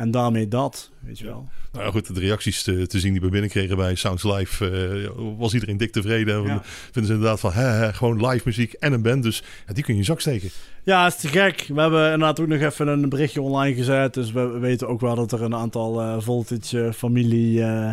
en 0.00 0.10
daarmee 0.10 0.48
dat, 0.48 0.90
weet 0.98 1.18
je 1.18 1.24
wel. 1.24 1.48
Nou 1.72 1.84
ja, 1.84 1.90
goed, 1.90 2.14
de 2.14 2.20
reacties 2.20 2.62
te, 2.62 2.86
te 2.86 3.00
zien 3.00 3.12
die 3.12 3.20
we 3.20 3.28
binnenkregen 3.28 3.76
bij 3.76 3.94
Sounds 3.94 4.24
Live, 4.24 4.70
eh, 4.70 5.10
was 5.38 5.54
iedereen 5.54 5.76
dik 5.76 5.92
tevreden. 5.92 6.42
Ja. 6.42 6.62
Vinden 6.64 7.06
ze 7.06 7.12
inderdaad 7.12 7.40
van, 7.40 7.52
hè, 7.52 7.66
hè, 7.66 7.92
gewoon 7.92 8.26
live 8.26 8.42
muziek 8.44 8.72
en 8.72 8.92
een 8.92 9.02
band, 9.02 9.22
dus 9.22 9.42
ja, 9.66 9.72
die 9.72 9.84
kun 9.84 9.94
je 9.94 10.00
in 10.00 10.06
je 10.06 10.10
zak 10.12 10.20
steken. 10.20 10.50
Ja, 10.84 11.04
het 11.04 11.14
is 11.14 11.20
te 11.20 11.28
gek. 11.28 11.64
We 11.68 11.80
hebben 11.80 12.04
inderdaad 12.04 12.40
ook 12.40 12.46
nog 12.46 12.60
even 12.60 12.88
een 12.88 13.08
berichtje 13.08 13.40
online 13.40 13.74
gezet. 13.74 14.14
Dus 14.14 14.32
we 14.32 14.58
weten 14.58 14.88
ook 14.88 15.00
wel 15.00 15.14
dat 15.14 15.32
er 15.32 15.42
een 15.42 15.54
aantal 15.54 16.00
eh, 16.00 16.16
Voltage 16.18 16.84
eh, 16.84 16.92
familie... 16.92 17.62
eh, 17.62 17.92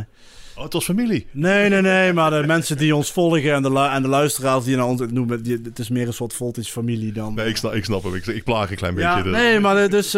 Oh, 0.57 0.63
het 0.63 0.73
was 0.73 0.85
familie. 0.85 1.27
Nee, 1.31 1.69
nee, 1.69 1.81
nee. 1.81 2.13
Maar 2.13 2.31
de 2.41 2.47
mensen 2.47 2.77
die 2.77 2.95
ons 2.95 3.11
volgen 3.11 3.53
en 3.53 3.61
de, 3.61 3.71
lu- 3.71 3.89
en 3.89 4.01
de 4.01 4.07
luisteraars 4.07 4.63
die 4.65 4.75
naar 4.75 4.85
ons 4.85 5.01
noemen... 5.11 5.43
Die, 5.43 5.59
het 5.63 5.79
is 5.79 5.89
meer 5.89 6.07
een 6.07 6.13
soort 6.13 6.33
Voltage 6.33 6.71
familie 6.71 7.11
dan... 7.11 7.33
Nee, 7.33 7.47
ik 7.47 7.57
snap, 7.57 7.73
ik 7.73 7.83
snap 7.83 8.03
hem. 8.03 8.15
Ik, 8.15 8.25
ik 8.27 8.43
plaag 8.43 8.69
een 8.69 8.75
klein 8.77 8.95
beetje. 8.95 9.23
De- 9.23 9.29
nee, 9.29 9.59
maar 9.59 9.89
dus, 9.89 10.11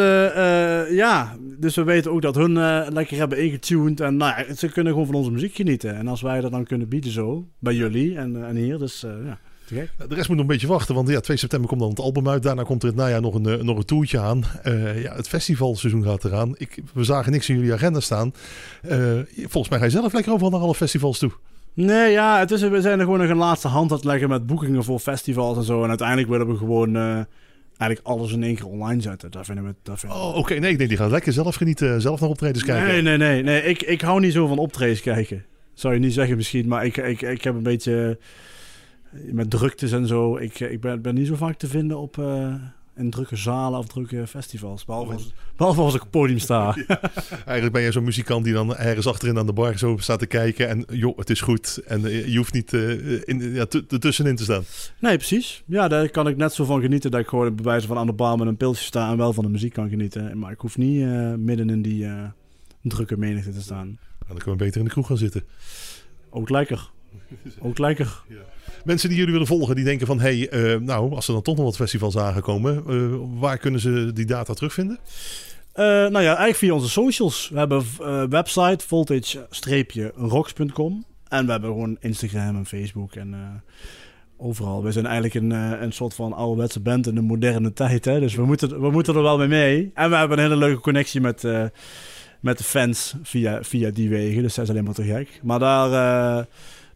ja, 0.96 1.36
dus 1.60 1.76
we 1.76 1.84
weten 1.84 2.12
ook 2.12 2.22
dat 2.22 2.36
hun 2.36 2.58
eh, 2.58 2.86
lekker 2.90 3.18
hebben 3.18 3.44
ingetuned. 3.44 4.00
En 4.00 4.18
nou 4.18 4.34
ja, 4.48 4.56
ze 4.56 4.68
kunnen 4.68 4.92
gewoon 4.94 5.08
van 5.08 5.16
onze 5.16 5.32
muziek 5.32 5.56
genieten. 5.56 5.96
En 5.96 6.08
als 6.08 6.22
wij 6.22 6.42
dat 6.42 6.52
dan 6.52 6.64
kunnen 6.66 6.88
bieden 6.88 7.12
zo, 7.12 7.48
bij 7.60 7.74
jullie 7.74 8.18
en, 8.18 8.48
en 8.48 8.56
hier, 8.56 8.78
dus 8.78 9.06
ja, 9.26 9.40
gek. 9.76 9.90
De 10.10 10.16
rest 10.16 10.28
moet 10.28 10.38
nog 10.38 10.46
een 10.46 10.52
beetje 10.52 10.68
wachten, 10.68 10.96
want 10.96 11.10
ja, 11.10 11.20
2 11.20 11.38
september 11.38 11.70
komt 11.70 11.82
dan 11.82 11.90
het 11.90 12.00
album 12.00 12.30
uit. 12.30 12.44
Daarna 12.44 12.64
komt 12.64 12.82
er 12.82 12.88
het 12.88 12.98
najaar 12.98 13.22
nog 13.22 13.34
een, 13.34 13.46
eh, 13.46 13.62
nog 13.64 13.78
een 13.78 13.86
toertje 13.86 14.20
aan. 14.20 14.44
Eh, 14.64 15.02
ja, 15.04 15.16
het 15.16 15.28
festivalseizoen 15.28 16.04
gaat 16.04 16.24
eraan. 16.24 16.56
Ik, 16.58 16.78
we 16.94 17.04
zagen 17.04 17.32
niks 17.32 17.50
in 17.50 17.56
jullie 17.56 17.74
agenda 17.74 18.00
staan. 18.00 18.34
Eh, 18.82 18.98
volgens 19.36 19.70
mij 19.70 19.80
ga 19.80 19.86
je 19.86 19.92
zelf 19.92 20.14
lekker 20.14 20.32
overal 20.32 20.52
naar 20.52 20.60
alle 20.62 20.76
festivals 20.76 21.20
toe. 21.20 21.32
Nee, 21.74 22.12
ja, 22.12 22.40
het 22.40 22.52
is, 22.52 22.62
we 22.62 22.82
zijn 22.82 23.00
er 23.00 23.06
gewoon 23.06 23.20
nog 23.20 23.30
een 23.30 23.38
laatste 23.38 23.68
hand 23.68 23.90
aan 23.92 23.98
het 23.98 24.06
leggen 24.06 24.30
met 24.30 24.46
boekingen 24.46 24.84
voor 24.84 25.00
festivals 25.00 25.58
en 25.58 25.64
zo. 25.64 25.84
En 25.84 25.90
uiteindelijk 25.90 26.30
willen 26.30 26.48
we 26.48 26.58
gewoon 26.58 26.96
eigenlijk 27.78 28.02
alles 28.04 28.32
in 28.34 28.44
één 28.44 28.56
keer 28.56 28.68
online 28.68 29.02
zetten. 29.02 29.32
Daar 29.32 29.46
vinden 29.46 29.64
we... 29.66 29.74
Vinden 29.96 30.18
we- 30.18 30.24
Oh, 30.24 30.36
oké. 30.36 30.54
Nee, 30.54 30.72
ik 30.72 30.78
denk 30.78 30.90
die 30.90 30.98
gaan 30.98 31.10
lekker 31.10 31.34
zelf 31.34 31.56
genieten. 31.56 32.02
Zelf 32.02 32.20
naar 32.20 32.30
optredens 32.30 32.64
kijken. 32.64 32.88
Nee, 32.88 33.02
nee, 33.02 33.18
nee. 33.18 33.44
nee. 33.44 33.64
Ik, 33.64 33.82
ik 33.82 34.02
hou 34.02 34.20
niet 34.20 34.34
zo 34.34 34.48
van 34.48 34.58
optredens 34.58 35.02
kijken. 35.02 35.46
Zou 35.74 35.94
je 35.94 36.00
niet 36.00 36.14
zeggen 36.14 36.36
misschien, 36.36 36.68
maar 36.68 36.86
ik, 36.86 36.98
ik, 36.98 37.22
ik 37.22 37.44
heb 37.44 37.56
een 37.56 37.64
beetje... 37.64 38.18
eh, 39.14 39.32
Met 39.32 39.50
druktes 39.50 39.92
en 39.92 40.08
zo. 40.08 40.38
Ik, 40.38 40.60
ik 40.60 40.82
ben, 40.82 41.02
ben 41.02 41.16
niet 41.16 41.28
zo 41.28 41.36
vaak 41.36 41.58
te 41.58 41.68
vinden 41.68 41.98
op... 42.00 42.18
eh, 42.18 42.54
in 43.00 43.10
drukke 43.10 43.36
zalen 43.36 43.80
of 43.80 43.88
drukke 43.88 44.28
festivals. 44.28 44.86
Behalve 44.86 45.14
als, 45.14 45.34
behalve 45.56 45.82
als 45.82 45.94
ik 45.94 46.00
op 46.00 46.08
het 46.08 46.20
podium 46.20 46.40
sta. 46.40 46.76
Eigenlijk 47.32 47.72
ben 47.72 47.82
je 47.82 47.92
zo'n 47.92 48.04
muzikant 48.04 48.44
die 48.44 48.54
dan 48.54 48.76
ergens 48.76 49.08
achterin 49.08 49.38
aan 49.38 49.46
de 49.46 49.54
bar 49.54 49.78
zo 49.78 49.98
staat 49.98 50.20
te 50.20 50.26
kijken. 50.26 50.68
En 50.68 50.86
joh, 50.92 51.18
het 51.18 51.30
is 51.30 51.42
goed. 51.42 51.82
En 51.86 52.06
eh, 52.06 52.28
je 52.28 52.38
hoeft 52.38 52.54
niet 52.54 52.74
eh, 52.74 53.28
in, 53.28 53.54
ja, 53.54 53.66
ertussenin 53.90 54.36
te 54.36 54.44
staan. 54.44 54.64
Nee, 55.00 55.18
precies. 55.18 55.64
Ja, 55.66 55.88
daar 55.88 56.10
kan 56.10 56.28
ik 56.28 56.38
net 56.38 56.54
zo 56.54 56.66
van 56.66 56.82
genieten 56.82 57.12
dat 57.12 57.20
ik 57.20 57.28
gewoon 57.28 57.56
bij 57.56 57.66
wijze 57.66 57.88
van 57.88 57.98
aan 57.98 58.08
de 58.08 58.14
bar 58.14 58.38
met 58.38 58.48
een 58.48 58.58
pilsje 58.58 58.84
sta 58.84 59.12
en 59.12 59.18
wel 59.18 59.34
van 59.34 59.44
de 59.44 59.50
muziek 59.50 59.74
kan 59.74 59.90
genieten. 59.90 60.40
Maar 60.40 60.52
ik 60.52 60.60
hoef 60.60 60.78
niet 60.78 61.02
eh, 61.02 61.34
midden 61.34 61.70
in 61.70 61.82
die 61.82 62.06
eh, 62.06 62.24
drukke 62.82 63.18
menigte 63.18 63.52
te 63.52 63.62
staan. 63.62 63.86
Nou, 63.86 63.98
dan 64.28 64.38
kunnen 64.38 64.58
we 64.58 64.64
beter 64.64 64.80
in 64.80 64.86
de 64.86 64.92
kroeg 64.92 65.08
gaan 65.08 65.18
zitten. 65.18 65.44
Ook 66.30 66.50
lekker. 66.50 66.92
Ook 67.60 67.78
lekker. 67.78 68.24
Mensen 68.84 69.10
die 69.10 69.18
jullie 69.18 69.34
willen 69.34 69.48
volgen, 69.48 69.76
die 69.76 69.84
denken 69.84 70.08
van... 70.08 70.20
hey, 70.20 70.50
eh, 70.50 70.80
nou, 70.80 71.16
als 71.16 71.28
er 71.28 71.34
dan 71.34 71.42
toch 71.42 71.56
nog 71.56 71.66
wat 71.66 71.76
festivals 71.76 72.18
aangekomen... 72.18 72.84
eh 72.88 72.96
waar 73.40 73.58
kunnen 73.58 73.80
ze 73.80 74.12
die 74.14 74.26
data 74.26 74.54
terugvinden? 74.54 75.00
Eh, 75.74 75.86
nou 75.86 76.22
ja, 76.22 76.28
eigenlijk 76.28 76.56
via 76.56 76.74
onze 76.74 76.90
socials. 76.90 77.50
We 77.54 77.58
hebben 77.58 77.84
uh, 78.02 78.24
website 78.24 78.88
voltage-rocks.com. 78.88 81.06
En 81.28 81.46
we 81.46 81.52
hebben 81.52 81.70
gewoon 81.70 81.98
Instagram 82.00 82.56
en 82.56 82.66
Facebook 82.66 83.16
en 83.16 83.30
uh, 83.30 83.38
overal. 84.38 84.84
We 84.84 84.92
zijn 84.92 85.06
eigenlijk 85.06 85.36
een, 85.36 85.52
een 85.84 85.92
soort 85.92 86.14
van 86.14 86.34
ouderwetse 86.34 86.80
band 86.80 87.08
in 87.08 87.16
de 87.16 87.22
moderne 87.22 87.74
tijd. 87.74 88.06
Hè? 88.06 88.20
Dus 88.20 88.36
we 88.36 88.46
moeten, 88.46 88.82
we 88.82 88.92
moeten 88.92 89.16
er 89.16 89.22
wel 89.22 89.38
mee 89.38 89.48
mee. 89.48 89.92
En 89.94 90.10
we 90.10 90.16
hebben 90.16 90.38
een 90.38 90.44
hele 90.44 90.58
leuke 90.58 90.82
connectie 90.82 91.22
met, 91.22 91.44
met 92.40 92.58
de 92.58 92.64
fans 92.64 93.16
via, 93.24 93.64
via 93.64 93.90
die 93.90 94.10
wegen. 94.10 94.42
Dus 94.42 94.56
dat 94.56 94.64
is 94.64 94.70
alleen 94.72 94.84
maar 94.84 94.94
te 94.94 95.04
gek. 95.04 95.40
Maar 95.44 95.60
daar, 95.60 96.48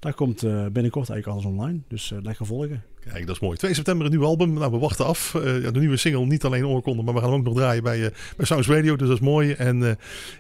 daar 0.03 0.13
komt 0.13 0.41
binnenkort 0.73 1.09
eigenlijk 1.09 1.27
alles 1.27 1.45
online. 1.45 1.79
Dus 1.87 2.13
lekker 2.21 2.45
volgen. 2.45 2.83
Kijk, 3.09 3.25
dat 3.25 3.35
is 3.35 3.41
mooi. 3.41 3.57
2 3.57 3.73
september 3.73 4.05
een 4.05 4.11
nieuw 4.11 4.25
album. 4.25 4.53
Nou, 4.53 4.71
we 4.71 4.77
wachten 4.77 5.05
af. 5.05 5.33
Uh, 5.33 5.63
ja, 5.63 5.71
de 5.71 5.79
nieuwe 5.79 5.97
single, 5.97 6.25
niet 6.25 6.43
alleen 6.43 6.65
oorkonden, 6.65 7.05
maar 7.05 7.13
we 7.13 7.19
gaan 7.19 7.29
hem 7.29 7.39
ook 7.39 7.45
nog 7.45 7.55
draaien 7.55 7.83
bij, 7.83 7.99
uh, 7.99 8.07
bij 8.37 8.45
Sounds 8.45 8.67
Radio. 8.67 8.95
Dus 8.95 9.07
dat 9.07 9.17
is 9.17 9.23
mooi. 9.23 9.51
En 9.51 9.77
uh, 9.77 9.91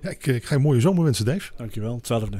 ja, 0.01 0.09
ik, 0.09 0.27
ik, 0.27 0.43
ga 0.43 0.49
je 0.49 0.55
een 0.55 0.61
mooie 0.61 0.79
zomer 0.79 1.03
wensen, 1.03 1.25
Dave. 1.25 1.51
Dankjewel. 1.57 1.95
Hetzelfde. 1.95 2.37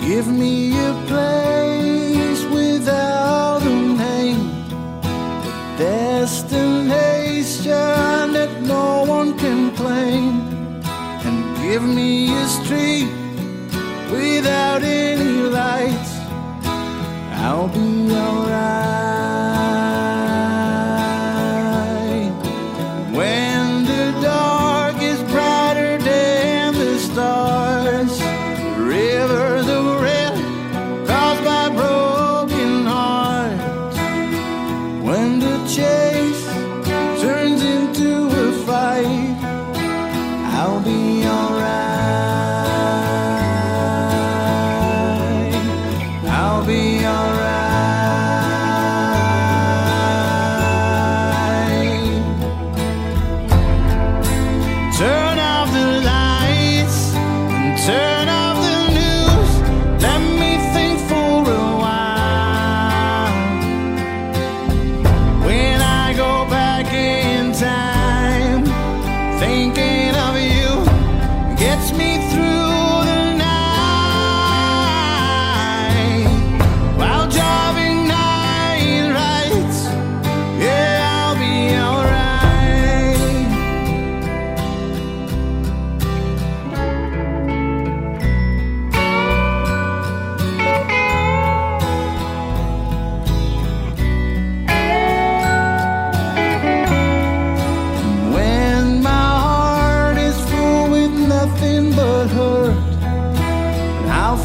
Give 0.00 0.30
me 0.30 0.72
a 0.72 1.06
place 1.06 1.67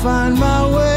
find 0.04 0.38
my 0.38 0.68
way 0.76 0.93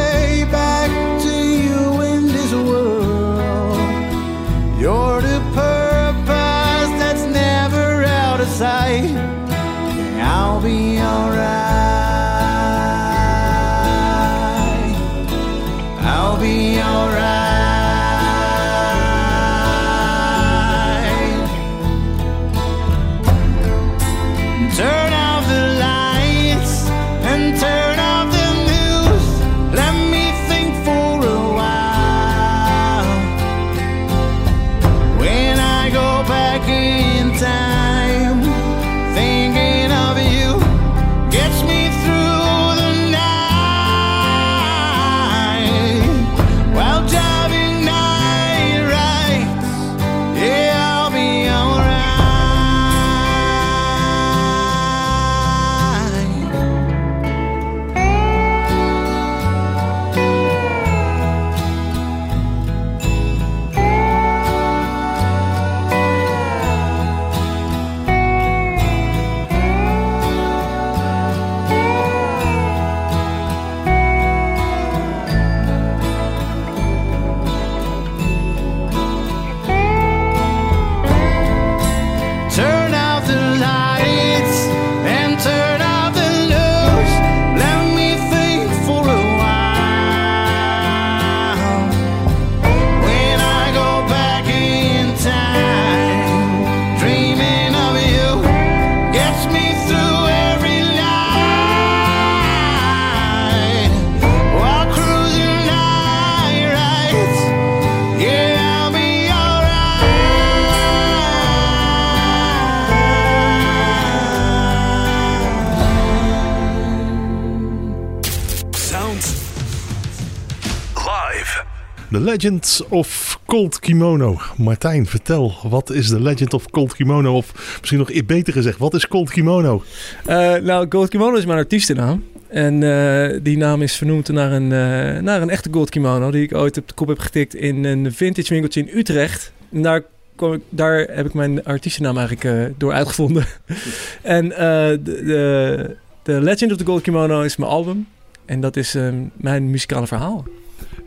Legend 122.37 122.83
of 122.89 123.41
Cold 123.47 123.79
Kimono. 123.79 124.41
Martijn, 124.57 125.07
vertel, 125.07 125.55
wat 125.63 125.91
is 125.91 126.09
The 126.09 126.21
Legend 126.21 126.55
of 126.55 126.71
Cold 126.71 126.95
Kimono? 126.95 127.37
Of 127.37 127.77
misschien 127.79 127.99
nog 127.99 128.27
beter 128.27 128.53
gezegd, 128.53 128.79
wat 128.79 128.95
is 128.95 129.09
Cold 129.09 129.31
Kimono? 129.31 129.83
Eh, 130.25 130.55
nou, 130.55 130.87
Gold 130.89 131.09
Kimono 131.09 131.37
is 131.37 131.47
mijn 131.47 131.59
artiestennaam. 131.59 132.25
En 132.49 132.83
eh, 132.83 133.39
die 133.43 133.57
naam 133.57 133.83
is 133.83 133.97
vernoemd 133.97 134.29
naar 134.29 134.53
een, 134.53 134.73
eh, 134.73 135.23
naar 135.23 135.43
een 135.43 135.51
echte 135.51 135.69
gold 135.73 135.91
kimono... 135.91 136.31
die 136.31 136.43
ik 136.43 136.55
ooit 136.55 136.79
op 136.79 136.89
de 136.89 136.95
kop 136.95 137.09
heb 137.09 137.19
getikt 137.19 137.55
in 137.55 137.85
een 137.85 138.13
vintage 138.13 138.49
winkeltje 138.49 138.81
in 138.81 138.99
Utrecht. 138.99 139.53
En 139.73 139.83
daar, 139.83 139.97
ik, 139.97 140.61
daar 140.69 140.99
heb 140.99 141.27
ik 141.27 141.35
mijn 141.35 141.65
artiestennaam 141.65 142.19
eigenlijk 142.19 142.75
door 142.79 142.93
uitgevonden. 142.93 143.47
en 144.23 144.49
de, 144.49 145.01
de, 145.03 145.97
de 146.23 146.41
Legend 146.41 146.73
of 146.73 146.79
the 146.79 146.85
Gold 146.85 147.03
Kimono 147.03 147.41
is 147.41 147.57
mijn 147.57 147.71
album. 147.71 148.07
En 148.45 148.61
dat 148.61 148.77
is 148.77 148.95
ehm, 148.95 149.15
mijn 149.37 149.71
muzikale 149.71 150.07
verhaal. 150.07 150.45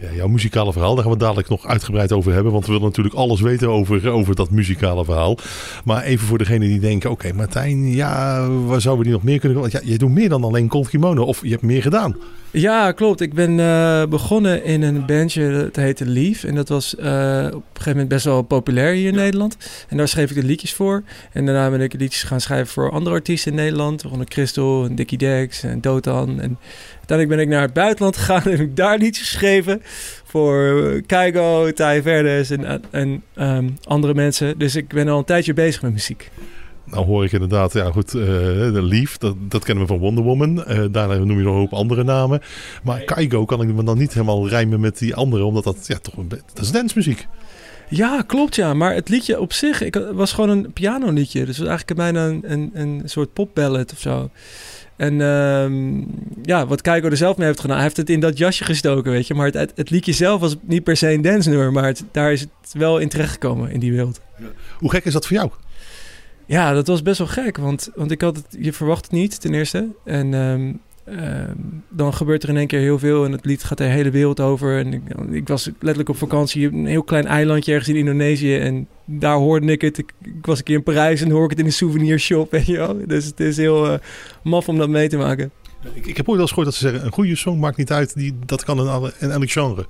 Ja, 0.02 0.08
jouw 0.16 0.28
muzikale 0.28 0.72
verhaal, 0.72 0.96
daar 0.96 1.04
gaan 1.04 1.14
we 1.14 1.20
dadelijk 1.20 1.50
nog 1.50 1.66
uitgebreid 1.66 2.12
over 2.12 2.34
hebben. 2.34 2.52
Want 2.52 2.66
we 2.66 2.72
willen 2.72 2.88
natuurlijk 2.88 3.16
alles 3.16 3.42
weten 3.42 3.70
over, 3.70 4.10
over 4.10 4.36
dat 4.36 4.50
muzikale 4.50 5.06
verhaal. 5.06 5.38
Maar 5.84 6.04
even 6.04 6.28
voor 6.28 6.38
degene 6.38 6.68
die 6.68 6.80
denken, 6.80 7.12
oké 7.12 7.34
Martijn, 7.34 7.92
ja, 7.92 8.48
waar 8.50 8.82
zouden 8.82 9.04
we 9.04 9.10
die 9.10 9.20
nog 9.20 9.24
meer 9.24 9.40
kunnen 9.40 9.62
doen? 9.62 9.70
Ja, 9.72 9.80
je 9.84 9.98
doet 9.98 10.12
meer 10.12 10.30
dan 10.30 10.44
alleen 10.44 10.68
Cold 10.68 10.90
Kimono, 10.90 11.24
of 11.24 11.42
je 11.44 11.50
hebt 11.50 11.62
meer 11.62 11.82
gedaan. 11.82 12.16
Ja, 12.52 12.92
klopt. 12.92 13.22
Ik 13.22 13.34
ben 13.34 13.60
eh, 13.60 14.06
begonnen 14.06 14.64
in 14.64 14.82
een 14.82 15.06
bandje, 15.06 15.52
dat 15.52 15.76
heette 15.76 16.06
Lief. 16.06 16.44
En 16.44 16.56
dat 16.56 16.70
was 16.70 16.96
eh, 16.96 17.06
op 17.48 17.54
een 17.54 17.62
gegeven 17.74 17.92
moment 17.92 18.08
best 18.08 18.26
wel 18.26 18.42
populair 18.42 18.94
hier 18.94 19.08
in 19.08 19.16
Nederland. 19.16 19.58
En 19.88 19.98
daar 19.98 20.08
schreef 20.08 20.30
ik 20.30 20.36
de 20.36 20.44
liedjes 20.44 20.74
voor. 20.74 21.04
En 21.32 21.46
daarna 21.46 21.70
ben 21.70 21.82
ik 21.82 21.94
liedjes 21.94 22.24
gaan 22.24 22.42
schrijven 22.42 22.68
voor 22.68 22.92
andere 22.92 23.16
artiesten 23.16 23.52
in 23.52 23.58
Nederland. 23.58 24.02
Waaronder 24.02 24.28
Crystal, 24.28 24.86
en 24.86 24.96
Dickie 24.96 25.18
Dex 25.18 25.64
en 25.64 25.82
Dotan. 25.82 26.42
En 26.42 26.58
uiteindelijk 26.98 27.30
ben 27.30 27.40
ik 27.40 27.48
naar 27.48 27.62
het 27.62 27.74
buitenland 27.74 28.18
gegaan 28.18 28.44
en 28.44 28.52
heb 28.52 28.60
ik 28.60 28.76
daar 28.76 28.98
liedjes 28.98 29.28
geschreven. 29.28 29.82
Voor 30.24 30.84
eh, 30.92 31.02
Keigo, 31.06 31.72
Thij 31.72 32.02
Verdes 32.02 32.50
en, 32.50 32.84
en 32.92 33.24
ehm, 33.34 33.70
andere 33.84 34.14
mensen. 34.14 34.58
Dus 34.58 34.76
ik 34.76 34.88
ben 34.88 35.08
al 35.08 35.18
een 35.18 35.26
tijdje 35.26 35.54
bezig 35.54 35.82
met 35.82 35.92
muziek. 35.92 36.32
Nou 36.92 37.06
hoor 37.06 37.24
ik 37.24 37.32
inderdaad, 37.32 37.74
ja 37.74 37.92
goed, 37.92 38.08
eh, 38.14 38.22
de 38.74 38.82
Lief, 38.82 39.18
dat, 39.18 39.36
dat 39.40 39.64
kennen 39.64 39.84
we 39.84 39.90
van 39.90 40.00
Wonder 40.00 40.24
Woman. 40.24 40.66
Eh, 40.66 40.84
daarna 40.92 41.16
noem 41.16 41.38
je 41.38 41.44
nog 41.44 41.54
een 41.54 41.60
hoop 41.60 41.74
andere 41.74 42.04
namen. 42.04 42.42
Maar 42.84 43.00
Kaigo 43.02 43.46
kan 43.46 43.62
ik 43.62 43.74
me 43.74 43.84
dan 43.84 43.98
niet 43.98 44.14
helemaal 44.14 44.48
rijmen 44.50 44.80
met 44.80 44.98
die 45.00 45.16
andere, 45.16 45.44
omdat 45.44 45.64
dat 45.64 45.88
ja, 45.88 45.98
toch 46.02 46.18
een 46.18 46.28
dat 46.28 46.66
is 46.66 46.72
dancemuziek. 46.72 47.28
Ja, 47.90 48.22
klopt 48.28 48.56
ja. 48.56 48.74
Maar 48.74 48.94
het 48.94 49.10
liedje 49.10 49.40
op 49.40 49.54
zich 49.54 49.82
ik, 49.82 50.02
was 50.14 50.34
gewoon 50.34 50.50
een 50.50 50.74
pianoliedje. 50.74 51.40
Dus 51.46 51.58
het 51.58 51.68
was 51.68 51.78
eigenlijk 51.78 52.00
bijna 52.00 52.26
een, 52.28 52.44
een, 52.52 52.70
een 52.74 53.02
soort 53.06 53.34
popballet 53.34 53.92
of 53.92 54.00
zo. 54.00 54.30
En 54.96 55.22
ehm, 55.22 55.98
ja, 56.44 56.68
wat 56.68 56.82
Keiko 56.82 57.08
er 57.10 57.18
zelf 57.18 57.38
mee 57.38 57.48
heeft 57.48 57.60
gedaan, 57.60 57.76
hij 57.76 57.86
heeft 57.86 57.98
het 57.98 58.10
in 58.10 58.20
dat 58.20 58.38
jasje 58.38 58.64
gestoken, 58.64 59.12
weet 59.12 59.28
je. 59.28 59.34
Maar 59.34 59.46
het, 59.46 59.54
het, 59.56 59.72
het 59.76 59.90
liedje 59.90 60.14
zelf 60.14 60.40
was 60.42 60.56
niet 60.62 60.84
per 60.84 60.98
se 60.98 61.12
een 61.12 61.22
dance 61.22 61.50
nummer, 61.50 61.72
maar 61.72 61.86
het- 61.86 62.04
daar 62.12 62.32
is 62.32 62.42
het 62.42 62.50
wel 62.74 62.98
in 62.98 63.10
terechtgekomen 63.10 63.72
in 63.72 63.80
die 63.80 63.92
wereld. 63.92 64.22
Hoe 64.78 64.90
gek 64.92 65.06
is 65.06 65.14
dat 65.14 65.28
voor 65.28 65.36
jou? 65.38 65.50
Ja, 66.50 66.74
dat 66.74 66.88
was 66.88 67.02
best 67.02 67.18
wel 67.18 67.28
gek, 67.28 67.58
want, 67.58 67.90
want 67.96 68.12
ik 68.12 68.22
had 68.22 68.36
het, 68.36 68.46
je 68.60 68.74
verwacht 68.74 69.04
het 69.04 69.12
niet 69.12 69.42
ten 69.42 69.54
eerste. 69.54 69.88
En 70.06 70.34
ehm, 70.34 70.74
ehm, 71.18 71.56
dan 71.90 72.14
gebeurt 72.14 72.44
er 72.44 72.50
in 72.50 72.58
één 72.58 72.68
keer 72.68 72.80
heel 72.80 73.00
veel 73.00 73.26
en 73.26 73.32
het 73.32 73.46
lied 73.46 73.64
gaat 73.64 73.78
de 73.78 73.84
hele 73.84 74.10
wereld 74.10 74.40
over. 74.40 74.80
En 74.80 74.94
ik, 74.94 75.02
ik 75.32 75.48
was 75.48 75.66
letterlijk 75.66 76.10
op 76.10 76.18
vakantie 76.18 76.68
op 76.68 76.74
een 76.74 76.86
heel 76.86 77.04
klein 77.04 77.26
eilandje 77.26 77.72
ergens 77.72 77.90
in 77.90 77.96
Indonesië 77.96 78.58
en 78.58 78.88
daar 79.06 79.36
hoorde 79.36 79.72
ik 79.72 79.82
het. 79.82 79.98
Ik, 79.98 80.14
ik 80.24 80.46
was 80.46 80.58
een 80.58 80.64
keer 80.64 80.76
in 80.76 80.84
Parijs 80.84 81.22
en 81.22 81.30
hoor 81.30 81.44
ik 81.44 81.50
het 81.50 81.60
in 81.60 81.66
een 81.66 81.72
souvenirshop, 81.72 82.52
weet 82.56 82.66
je 82.66 82.78
wel. 82.78 83.08
Dus 83.08 83.26
het 83.26 83.40
is 83.40 83.58
heel 83.58 83.92
eh, 83.92 84.00
maf 84.44 84.70
om 84.70 84.78
dat 84.78 84.90
mee 84.90 85.10
te 85.10 85.18
maken. 85.18 85.52
Ik, 85.94 86.06
ik 86.06 86.18
heb 86.18 86.28
ooit 86.28 86.38
wel 86.38 86.40
eens 86.40 86.50
gehoord 86.50 86.68
dat 86.68 86.76
ze 86.76 86.88
zeggen, 86.90 87.06
een 87.06 87.14
goede 87.14 87.36
song 87.36 87.60
maakt 87.60 87.78
niet 87.78 87.92
uit, 87.92 88.16
die, 88.16 88.36
dat 88.46 88.64
kan 88.64 88.80
in, 88.80 88.88
alle, 88.88 89.14
in 89.20 89.32
elk 89.32 89.52
genre. 89.52 89.86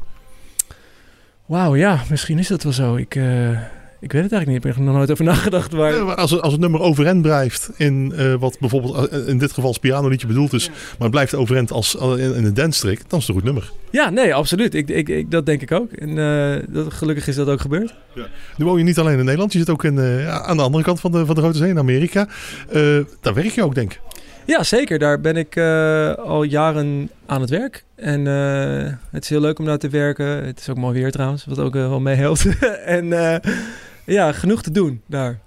Wauw, 1.45 1.75
ja, 1.75 2.03
misschien 2.09 2.39
is 2.39 2.47
dat 2.47 2.63
wel 2.63 2.73
zo. 2.73 2.95
Ik, 2.95 3.15
eh, 3.15 3.59
ik 4.01 4.11
weet 4.11 4.23
het 4.23 4.31
eigenlijk 4.31 4.47
niet. 4.47 4.57
Ik 4.57 4.63
heb 4.63 4.75
er 4.75 4.81
nog 4.81 4.95
nooit 4.95 5.11
over 5.11 5.25
nagedacht. 5.25 5.71
Maar... 5.71 5.93
Ja, 5.95 6.03
maar 6.03 6.15
als, 6.15 6.31
het- 6.31 6.41
als 6.41 6.51
het 6.51 6.61
nummer 6.61 6.79
overeind 6.81 7.21
blijft 7.21 7.69
in 7.77 8.13
eh, 8.15 8.33
wat 8.39 8.57
bijvoorbeeld 8.59 9.07
eh, 9.07 9.27
in 9.27 9.37
dit 9.37 9.49
geval 9.49 9.67
als 9.69 9.77
pianoliedje 9.79 10.27
bedoeld 10.27 10.53
is, 10.53 10.67
maar 10.69 10.77
het 10.99 11.11
blijft 11.11 11.35
overeind 11.35 11.71
als 11.71 11.97
eh, 11.97 12.09
in, 12.17 12.35
in 12.35 12.45
een 12.45 12.53
dance 12.53 12.79
track, 12.81 12.97
dan 13.09 13.19
is 13.19 13.27
het 13.27 13.35
een 13.35 13.41
goed 13.41 13.43
nummer. 13.43 13.71
Ja, 13.89 14.09
nee, 14.09 14.33
absoluut. 14.35 14.73
Ik, 14.73 14.89
ik, 14.89 15.09
ik, 15.09 15.31
dat 15.31 15.45
denk 15.45 15.61
ik 15.61 15.71
ook. 15.71 15.91
En 15.91 16.17
eh, 16.17 16.63
dat, 16.69 16.93
gelukkig 16.93 17.27
is 17.27 17.35
dat 17.35 17.47
ook 17.47 17.61
gebeurd. 17.61 17.93
Nu 18.55 18.65
woon 18.65 18.77
je 18.77 18.83
niet 18.83 18.99
alleen 18.99 19.17
in 19.19 19.25
Nederland, 19.25 19.53
je 19.53 19.59
zit 19.59 19.69
ook 19.69 19.83
in, 19.83 19.97
eh, 19.99 20.23
ja, 20.23 20.41
aan 20.41 20.57
de 20.57 20.63
andere 20.63 20.83
kant 20.83 20.99
van 20.99 21.11
de, 21.11 21.25
van 21.25 21.35
de 21.35 21.41
Grote 21.41 21.57
Zee 21.57 21.69
in 21.69 21.77
Amerika. 21.77 22.27
Eh, 22.69 22.97
daar 23.21 23.33
werk 23.33 23.49
je 23.51 23.63
ook, 23.63 23.75
denk 23.75 23.91
ik. 23.93 23.99
Ja, 24.45 24.63
zeker. 24.63 24.99
Daar 24.99 25.21
ben 25.21 25.37
ik 25.37 25.55
eh, 25.55 26.13
al 26.13 26.43
jaren 26.43 27.09
aan 27.25 27.41
het 27.41 27.49
werk. 27.49 27.83
En 27.95 28.27
eh, 28.27 28.93
het 29.11 29.23
is 29.23 29.29
heel 29.29 29.39
leuk 29.41 29.59
om 29.59 29.65
daar 29.65 29.77
te 29.77 29.89
werken. 29.89 30.25
Het 30.45 30.59
is 30.59 30.69
ook 30.69 30.77
mooi 30.77 30.99
weer 31.01 31.11
trouwens, 31.11 31.45
wat 31.45 31.59
ook 31.59 31.75
eh, 31.75 31.87
wel 31.89 31.99
meehelpt. 31.99 32.45
en 32.85 33.13
eh, 33.33 33.51
ja, 34.11 34.31
genoeg 34.31 34.61
te 34.61 34.71
doen 34.71 35.01
daar. 35.05 35.39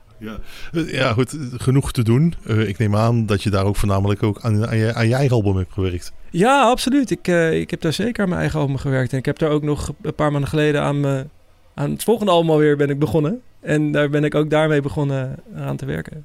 Eh, 0.73 0.93
Ja, 0.93 1.13
goed, 1.13 1.33
eh, 1.33 1.39
genoeg 1.57 1.93
te 1.93 2.03
doen. 2.03 2.35
Eh, 2.47 2.69
ik 2.69 2.79
neem 2.79 2.97
aan 2.97 3.27
dat 3.27 3.43
je 3.43 3.51
daar 3.51 3.65
ook 3.65 3.77
voornamelijk 3.77 4.23
ook 4.23 4.39
aan, 4.41 4.67
aan, 4.67 4.77
je, 4.77 4.95
aan 4.95 5.09
je 5.09 5.15
eigen 5.15 5.37
album 5.37 5.57
hebt 5.57 5.73
gewerkt. 5.73 6.13
Ja, 6.31 6.63
absoluut. 6.63 7.11
Ik, 7.11 7.29
eh, 7.29 7.61
ik 7.61 7.71
heb 7.71 7.81
daar 7.81 7.93
zeker 7.93 8.23
aan 8.23 8.29
mijn 8.29 8.41
eigen 8.41 8.61
album 8.61 8.77
gewerkt. 8.77 9.13
En 9.13 9.19
ik 9.19 9.25
heb 9.25 9.39
daar 9.39 9.51
ook 9.51 9.63
nog 9.63 9.93
een 10.03 10.15
paar 10.15 10.31
maanden 10.31 10.51
geleden 10.51 10.83
aan, 10.83 11.01
me, 11.01 11.27
aan 11.75 11.91
het 11.91 12.03
volgende 12.05 12.33
album 12.33 12.51
alweer 12.51 12.77
ben 12.77 12.91
ik 12.91 12.99
begonnen. 12.99 13.41
En 13.61 13.93
daar 13.93 14.11
ben 14.11 14.25
ik 14.25 14.35
ook 14.35 14.51
daarmee 14.51 14.81
begonnen 14.81 15.37
aan 15.57 15.77
te 15.77 15.85
werken. 15.87 16.25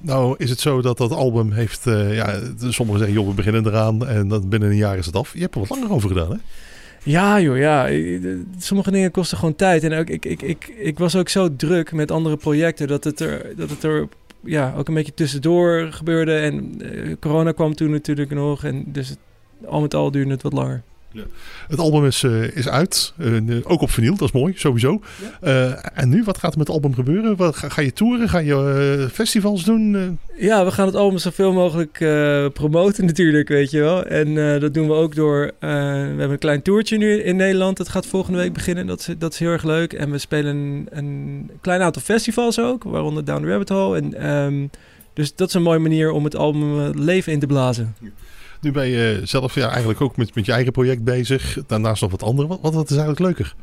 Nou, 0.00 0.34
is 0.38 0.50
het 0.50 0.60
zo 0.60 0.82
dat 0.82 0.98
dat 0.98 1.10
album 1.12 1.52
heeft, 1.52 1.86
eh, 1.86 2.14
ja, 2.16 2.40
sommigen 2.58 3.00
zeggen, 3.00 3.12
joh, 3.18 3.28
we 3.28 3.34
beginnen 3.34 3.66
eraan 3.66 4.06
en 4.06 4.28
dan 4.28 4.48
binnen 4.48 4.68
een 4.70 4.76
jaar 4.76 4.98
is 4.98 5.06
het 5.06 5.16
af. 5.16 5.34
Je 5.34 5.40
hebt 5.40 5.54
er 5.54 5.60
wat 5.60 5.68
langer 5.70 5.90
over 5.92 6.08
gedaan, 6.08 6.30
hè? 6.30 6.36
Ja, 7.04 7.40
joh, 7.40 7.58
ja. 7.58 7.88
Sommige 8.58 8.90
dingen 8.90 9.10
kosten 9.10 9.38
gewoon 9.38 9.56
tijd. 9.56 9.84
En 9.84 9.92
ook, 9.92 10.08
ik, 10.08 10.24
ik, 10.24 10.42
ik, 10.42 10.66
ik 10.76 10.98
was 10.98 11.16
ook 11.16 11.28
zo 11.28 11.56
druk 11.56 11.92
met 11.92 12.10
andere 12.10 12.36
projecten 12.36 12.88
dat 12.88 13.04
het 13.04 13.20
er, 13.20 13.56
dat 13.56 13.70
het 13.70 13.82
er 13.82 14.08
ja, 14.40 14.74
ook 14.76 14.88
een 14.88 14.94
beetje 14.94 15.14
tussendoor 15.14 15.88
gebeurde. 15.90 16.34
En 16.34 16.80
eh, 16.80 17.16
corona 17.20 17.52
kwam 17.52 17.74
toen 17.74 17.90
natuurlijk 17.90 18.30
nog. 18.30 18.64
En 18.64 18.84
dus 18.86 19.08
het, 19.08 19.18
al 19.66 19.80
met 19.80 19.94
al 19.94 20.10
duurde 20.10 20.30
het 20.30 20.42
wat 20.42 20.52
langer. 20.52 20.82
Het 21.68 21.78
album 21.78 22.04
is, 22.06 22.22
eh, 22.22 22.56
is 22.56 22.68
uit, 22.68 23.12
eh, 23.18 23.32
ook 23.62 23.80
op 23.80 23.90
vinyl, 23.90 24.16
dat 24.16 24.28
is 24.28 24.40
mooi, 24.40 24.52
sowieso. 24.56 25.00
Eh, 25.40 25.98
en 25.98 26.08
nu, 26.08 26.22
wat 26.24 26.38
gaat 26.38 26.52
er 26.52 26.58
met 26.58 26.66
het 26.66 26.76
album 26.76 26.94
gebeuren? 26.94 27.36
Wat, 27.36 27.56
ga, 27.56 27.68
ga 27.68 27.80
je 27.82 27.92
toeren? 27.92 28.28
Ga 28.28 28.38
je 28.38 28.96
eh, 29.04 29.10
festivals 29.14 29.64
doen? 29.64 29.94
Eh, 29.96 30.46
Ja, 30.48 30.64
we 30.64 30.70
gaan 30.70 30.86
het 30.86 30.94
album 30.94 31.18
zoveel 31.18 31.52
mogelijk 31.52 32.00
eh, 32.00 32.46
promoten 32.52 33.04
natuurlijk, 33.10 33.48
weet 33.48 33.70
je 33.70 33.80
wel. 33.80 34.04
En 34.04 34.52
eh, 34.54 34.60
dat 34.60 34.74
doen 34.74 34.86
we 34.86 34.92
ook 34.94 35.14
door... 35.14 35.42
eh, 35.58 35.70
we 35.70 35.76
hebben 35.76 36.30
een 36.30 36.38
klein 36.38 36.62
toertje 36.62 36.96
nu 36.96 37.22
in 37.22 37.36
Nederland. 37.36 37.76
Dat 37.76 37.88
gaat 37.88 38.06
volgende 38.06 38.38
week 38.38 38.52
beginnen. 38.52 38.86
Dat 38.86 39.00
is, 39.00 39.14
dat 39.18 39.32
is 39.32 39.38
heel 39.38 39.50
erg 39.50 39.64
leuk. 39.64 39.92
En 39.92 40.10
we 40.10 40.18
spelen 40.18 40.56
een, 40.56 40.88
een 40.90 41.50
klein 41.60 41.80
aantal 41.80 42.02
festivals 42.02 42.58
ook. 42.60 42.82
Waaronder 42.84 43.24
Down 43.24 43.42
the 43.42 43.48
Rabbit 43.48 43.68
Hole. 43.68 43.96
En, 44.00 44.14
ehm, 44.14 44.66
dus 45.12 45.34
dat 45.34 45.48
is 45.48 45.54
een 45.54 45.62
mooie 45.62 45.78
manier 45.78 46.10
om 46.10 46.24
het 46.24 46.36
album 46.36 46.80
eh, 46.80 46.88
leven 46.94 47.32
in 47.32 47.38
te 47.40 47.46
blazen. 47.46 47.94
Nu 48.64 48.72
ben 48.72 48.86
je 48.86 49.20
zelf 49.24 49.54
ja, 49.54 49.68
eigenlijk 49.68 50.00
ook 50.00 50.16
met, 50.16 50.34
met 50.34 50.46
je 50.46 50.52
eigen 50.52 50.72
project 50.72 51.04
bezig. 51.04 51.58
Daarnaast 51.66 52.02
nog 52.02 52.10
wat 52.10 52.22
andere. 52.22 52.48
Wat, 52.48 52.58
wat, 52.62 52.74
wat 52.74 52.90
is 52.90 52.96
eigenlijk 52.96 53.20
leuker? 53.20 53.54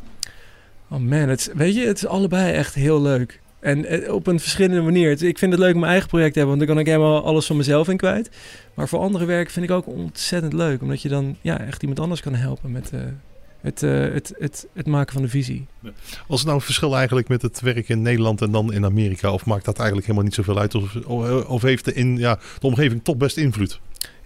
Oh 0.89 0.97
man, 0.99 1.11
het, 1.29 1.39
is- 1.39 1.49
weet 1.53 1.75
je, 1.75 1.85
het 1.87 1.97
is 1.97 2.05
allebei 2.07 2.51
echt 2.53 2.73
heel 2.75 3.01
leuk. 3.01 3.39
En 3.59 3.85
eh, 3.85 4.13
op 4.13 4.27
een 4.27 4.39
verschillende 4.39 4.81
manier. 4.81 5.09
Het- 5.09 5.21
Ik 5.21 5.37
vind 5.37 5.51
het 5.51 5.61
leuk 5.61 5.73
om 5.73 5.79
mijn 5.79 5.91
eigen 5.91 6.09
project 6.09 6.33
te 6.33 6.39
hebben, 6.39 6.57
want 6.57 6.67
dan 6.67 6.75
kan 6.77 6.85
ik 6.85 6.91
helemaal 6.99 7.23
alles 7.25 7.45
van 7.45 7.57
mezelf 7.57 7.87
in 7.87 7.97
kwijt. 7.97 8.29
Maar 8.73 8.87
voor 8.87 8.99
andere 8.99 9.25
werk 9.25 9.49
vind 9.49 9.65
ik 9.65 9.71
ook 9.71 9.87
ontzettend 9.87 10.53
leuk, 10.53 10.81
omdat 10.81 11.01
je 11.01 11.09
dan 11.09 11.37
ja, 11.41 11.59
echt 11.61 11.81
iemand 11.81 11.99
anders 11.99 12.21
kan 12.21 12.35
helpen 12.35 12.71
met 12.71 12.89
eh, 12.93 12.99
het, 13.61 13.83
eh, 13.83 13.91
het, 13.99 14.33
het, 14.39 14.67
het 14.73 14.87
maken 14.87 15.13
van 15.13 15.21
de 15.21 15.27
visie. 15.27 15.65
Was 16.27 16.37
het 16.39 16.43
nou 16.47 16.55
een 16.55 16.65
verschil 16.65 16.95
eigenlijk 16.95 17.27
met 17.27 17.41
het 17.41 17.61
werk 17.61 17.89
in 17.89 18.01
Nederland 18.01 18.41
en 18.41 18.51
dan 18.51 18.73
in 18.73 18.85
Amerika? 18.85 19.31
Of 19.33 19.45
maakt 19.45 19.65
dat 19.65 19.77
eigenlijk 19.77 20.07
helemaal 20.07 20.27
niet 20.27 20.35
zoveel 20.37 20.59
uit? 20.59 20.75
Of, 20.75 20.95
of 21.47 21.61
heeft 21.61 21.85
de, 21.85 21.93
in, 21.93 22.17
ja, 22.17 22.39
de 22.59 22.67
omgeving 22.67 23.03
toch 23.03 23.17
best 23.17 23.37
invloed? 23.37 23.79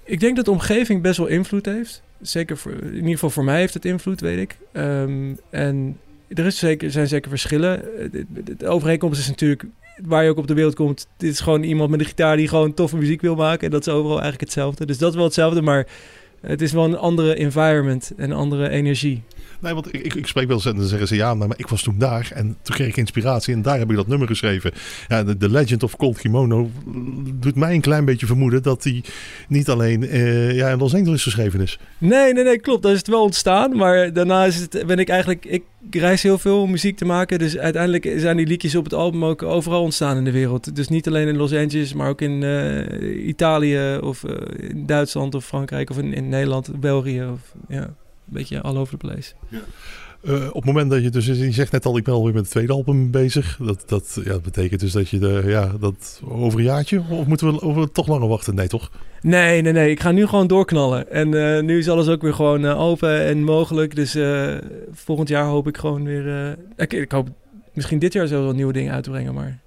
Ik 0.05 0.19
denk 0.19 0.35
dat 0.35 0.45
de 0.45 0.51
omgeving 0.51 1.01
best 1.01 1.17
wel 1.17 1.27
invloed 1.27 1.65
heeft. 1.65 2.01
Zeker 2.21 2.57
voor, 2.57 2.71
in 2.71 2.95
ieder 2.95 3.09
geval 3.11 3.29
voor 3.29 3.43
mij 3.43 3.59
heeft 3.59 3.73
het 3.73 3.85
invloed, 3.85 4.21
weet 4.21 4.39
ik. 4.39 4.57
Ehm, 4.71 5.33
en 5.49 5.97
er 6.27 6.45
is 6.45 6.57
zeker, 6.57 6.91
zijn 6.91 7.07
zeker 7.07 7.29
verschillen. 7.29 7.99
Eh, 7.99 8.23
de- 8.57 8.67
overeenkomst 8.67 9.19
is 9.19 9.27
natuurlijk 9.27 9.65
waar 10.03 10.23
je 10.23 10.29
ook 10.29 10.37
op 10.37 10.47
de 10.47 10.53
wereld 10.53 10.75
komt. 10.75 11.07
Dit 11.17 11.31
is 11.31 11.39
gewoon 11.39 11.63
iemand 11.63 11.89
met 11.89 11.99
een 11.99 12.05
gitaar 12.05 12.37
die 12.37 12.47
gewoon 12.47 12.73
toffe 12.73 12.97
muziek 12.97 13.21
wil 13.21 13.35
maken. 13.35 13.65
En 13.65 13.71
dat 13.71 13.87
is 13.87 13.93
overal 13.93 14.11
eigenlijk 14.21 14.41
hetzelfde. 14.41 14.85
Dus 14.85 14.97
dat 14.97 15.09
is 15.09 15.15
wel 15.15 15.25
hetzelfde, 15.25 15.61
maar 15.61 15.87
het 16.41 16.61
is 16.61 16.71
wel 16.71 16.83
een 16.83 16.97
andere 16.97 17.35
environment 17.35 18.11
en 18.17 18.31
andere 18.31 18.69
energie. 18.69 19.23
Nee, 19.65 19.73
want 19.73 19.93
ik, 19.93 20.01
ik, 20.01 20.13
ik 20.13 20.27
spreek 20.27 20.47
wel 20.47 20.55
eens 20.55 20.65
en 20.65 20.87
zeggen 20.87 21.07
ze 21.07 21.15
ja, 21.15 21.33
maar 21.33 21.47
ik 21.55 21.67
was 21.67 21.81
toen 21.81 21.97
daar 21.97 22.31
en 22.33 22.57
toen 22.61 22.75
kreeg 22.75 22.87
ik 22.87 22.97
inspiratie 22.97 23.53
en 23.53 23.61
daar 23.61 23.77
heb 23.77 23.89
ik 23.89 23.95
dat 23.95 24.07
nummer 24.07 24.27
geschreven. 24.27 24.71
Ja, 25.07 25.23
de, 25.23 25.49
Legend 25.49 25.83
of 25.83 25.95
Cold 25.95 26.17
Kimono 26.17 26.69
doet 27.33 27.55
mij 27.55 27.73
een 27.73 27.81
klein 27.81 28.05
beetje 28.05 28.25
vermoeden 28.25 28.63
dat 28.63 28.83
die 28.83 29.03
niet 29.47 29.69
alleen 29.69 30.07
eh, 30.07 30.55
ja, 30.55 30.69
in 30.69 30.77
Los 30.77 30.93
Angeles 30.95 31.23
geschreven 31.23 31.61
is. 31.61 31.79
Nee, 31.97 32.33
nee, 32.33 32.43
nee, 32.43 32.59
klopt. 32.59 32.83
Dat 32.83 32.91
is 32.91 32.97
het 32.97 33.07
wel 33.07 33.23
ontstaan. 33.23 33.75
Maar 33.75 34.13
daarna 34.13 34.45
is 34.45 34.55
het, 34.55 34.83
ben 34.87 34.99
ik 34.99 35.09
eigenlijk... 35.09 35.45
Ik 35.45 35.63
reis 35.91 36.23
heel 36.23 36.37
veel 36.37 36.61
om 36.61 36.71
muziek 36.71 36.97
te 36.97 37.05
maken. 37.05 37.39
Dus 37.39 37.57
uiteindelijk 37.57 38.13
zijn 38.17 38.37
die 38.37 38.47
liedjes 38.47 38.75
op 38.75 38.83
het 38.83 38.93
album 38.93 39.25
ook 39.25 39.43
overal 39.43 39.81
ontstaan 39.81 40.17
in 40.17 40.23
de 40.23 40.31
wereld. 40.31 40.75
Dus 40.75 40.87
niet 40.87 41.07
alleen 41.07 41.27
in 41.27 41.37
Los 41.37 41.53
Angeles, 41.53 41.93
maar 41.93 42.09
ook 42.09 42.21
in 42.21 42.43
eh, 42.43 43.27
Italië 43.27 43.97
of 44.01 44.23
eh, 44.23 44.69
in 44.69 44.85
Duitsland 44.85 45.35
of 45.35 45.45
Frankrijk 45.45 45.89
of 45.89 45.97
in, 45.97 46.13
in 46.13 46.29
Nederland, 46.29 46.79
België. 46.79 47.23
Of, 47.23 47.53
ja, 47.67 47.95
beetje 48.25 48.61
all 48.61 48.77
over 48.77 48.97
the 48.97 49.07
place. 49.07 49.33
Eh, 50.23 50.47
op 50.47 50.53
het 50.53 50.65
moment 50.65 50.89
dat 50.89 51.03
je 51.03 51.09
dus, 51.09 51.25
je 51.25 51.51
zegt 51.51 51.71
net 51.71 51.85
al, 51.85 51.97
ik 51.97 52.03
ben 52.03 52.13
alweer 52.13 52.33
met 52.33 52.41
het 52.41 52.51
tweede 52.51 52.73
album 52.73 53.11
bezig. 53.11 53.59
Dat, 53.61 53.83
dat, 53.85 54.19
ja, 54.23 54.31
dat 54.31 54.41
betekent 54.41 54.79
dus 54.79 54.91
dat 54.91 55.09
je 55.09 55.19
de, 55.19 55.43
ja, 55.45 55.71
dat 55.79 56.21
over 56.27 56.59
een 56.59 56.65
jaartje, 56.65 57.03
of 57.09 57.25
moeten 57.25 57.53
we 57.53 57.61
over 57.61 57.91
toch 57.91 58.07
langer 58.07 58.27
wachten? 58.27 58.55
Nee, 58.55 58.67
toch? 58.67 58.91
Nee, 59.21 59.61
nee, 59.61 59.73
nee. 59.73 59.89
Ik 59.89 59.99
ga 59.99 60.11
nu 60.11 60.27
gewoon 60.27 60.47
doorknallen. 60.47 61.11
En 61.11 61.55
eh, 61.55 61.63
nu 61.63 61.77
is 61.77 61.89
alles 61.89 62.07
ook 62.07 62.21
weer 62.21 62.33
gewoon 62.33 62.65
eh, 62.65 62.81
open 62.81 63.25
en 63.25 63.43
mogelijk. 63.43 63.95
Dus 63.95 64.15
eh, 64.15 64.53
volgend 64.91 65.29
jaar 65.29 65.45
hoop 65.45 65.67
ik 65.67 65.77
gewoon 65.77 66.03
weer... 66.03 66.27
eh, 66.27 66.51
ik, 66.75 66.93
ik 66.93 67.11
hoop 67.11 67.29
misschien 67.73 67.99
dit 67.99 68.13
jaar 68.13 68.27
zelfs 68.27 68.45
wel 68.45 68.53
nieuwe 68.53 68.73
dingen 68.73 68.93
uit 68.93 69.03
te 69.03 69.09
brengen, 69.09 69.33
maar... 69.33 69.63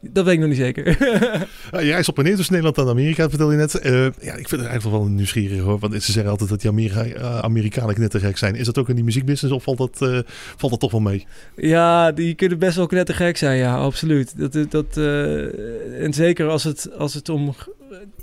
Dat 0.00 0.24
weet 0.24 0.34
ik 0.34 0.40
nog 0.40 0.48
niet 0.48 0.58
zeker. 0.58 0.86
Je 1.84 1.90
reist 1.90 2.08
op 2.08 2.18
en 2.18 2.24
neer 2.24 2.36
tussen 2.36 2.54
Nederland 2.54 2.78
en 2.78 2.92
Amerika, 2.92 3.28
vertel 3.28 3.50
je 3.50 3.56
net. 3.56 3.80
Uh, 3.84 3.92
ja, 4.02 4.34
ik 4.34 4.48
vind 4.48 4.50
het 4.50 4.64
eigenlijk 4.64 4.96
wel 4.96 5.06
nieuwsgierig 5.06 5.60
hoor. 5.60 5.78
Want 5.78 6.02
ze 6.02 6.12
zeggen 6.12 6.30
altijd 6.30 6.50
dat 6.50 6.60
die 6.60 6.70
Amerika 6.70 7.06
uh, 7.06 7.38
Amerikanen 7.38 7.94
knettergek 7.94 8.38
zijn. 8.38 8.54
Is 8.54 8.66
dat 8.66 8.78
ook 8.78 8.88
in 8.88 8.94
die 8.94 9.04
muziekbusiness 9.04 9.56
of 9.56 9.62
valt 9.62 9.78
dat, 9.78 10.24
valt 10.56 10.70
dat 10.70 10.80
toch 10.80 10.90
wel 10.90 11.00
mee? 11.00 11.26
Ja, 11.56 12.12
die 12.12 12.34
kunnen 12.34 12.58
best 12.58 12.76
wel 12.76 12.86
knettergek 12.86 13.36
zijn, 13.36 13.58
ja, 13.58 13.76
absoluut. 13.76 14.34
Dat, 14.38 14.70
dat, 14.70 14.96
en 15.98 16.12
zeker 16.12 16.48
als 16.48 16.64
het, 16.64 16.90
als 16.98 17.14
het 17.14 17.28
om 17.28 17.54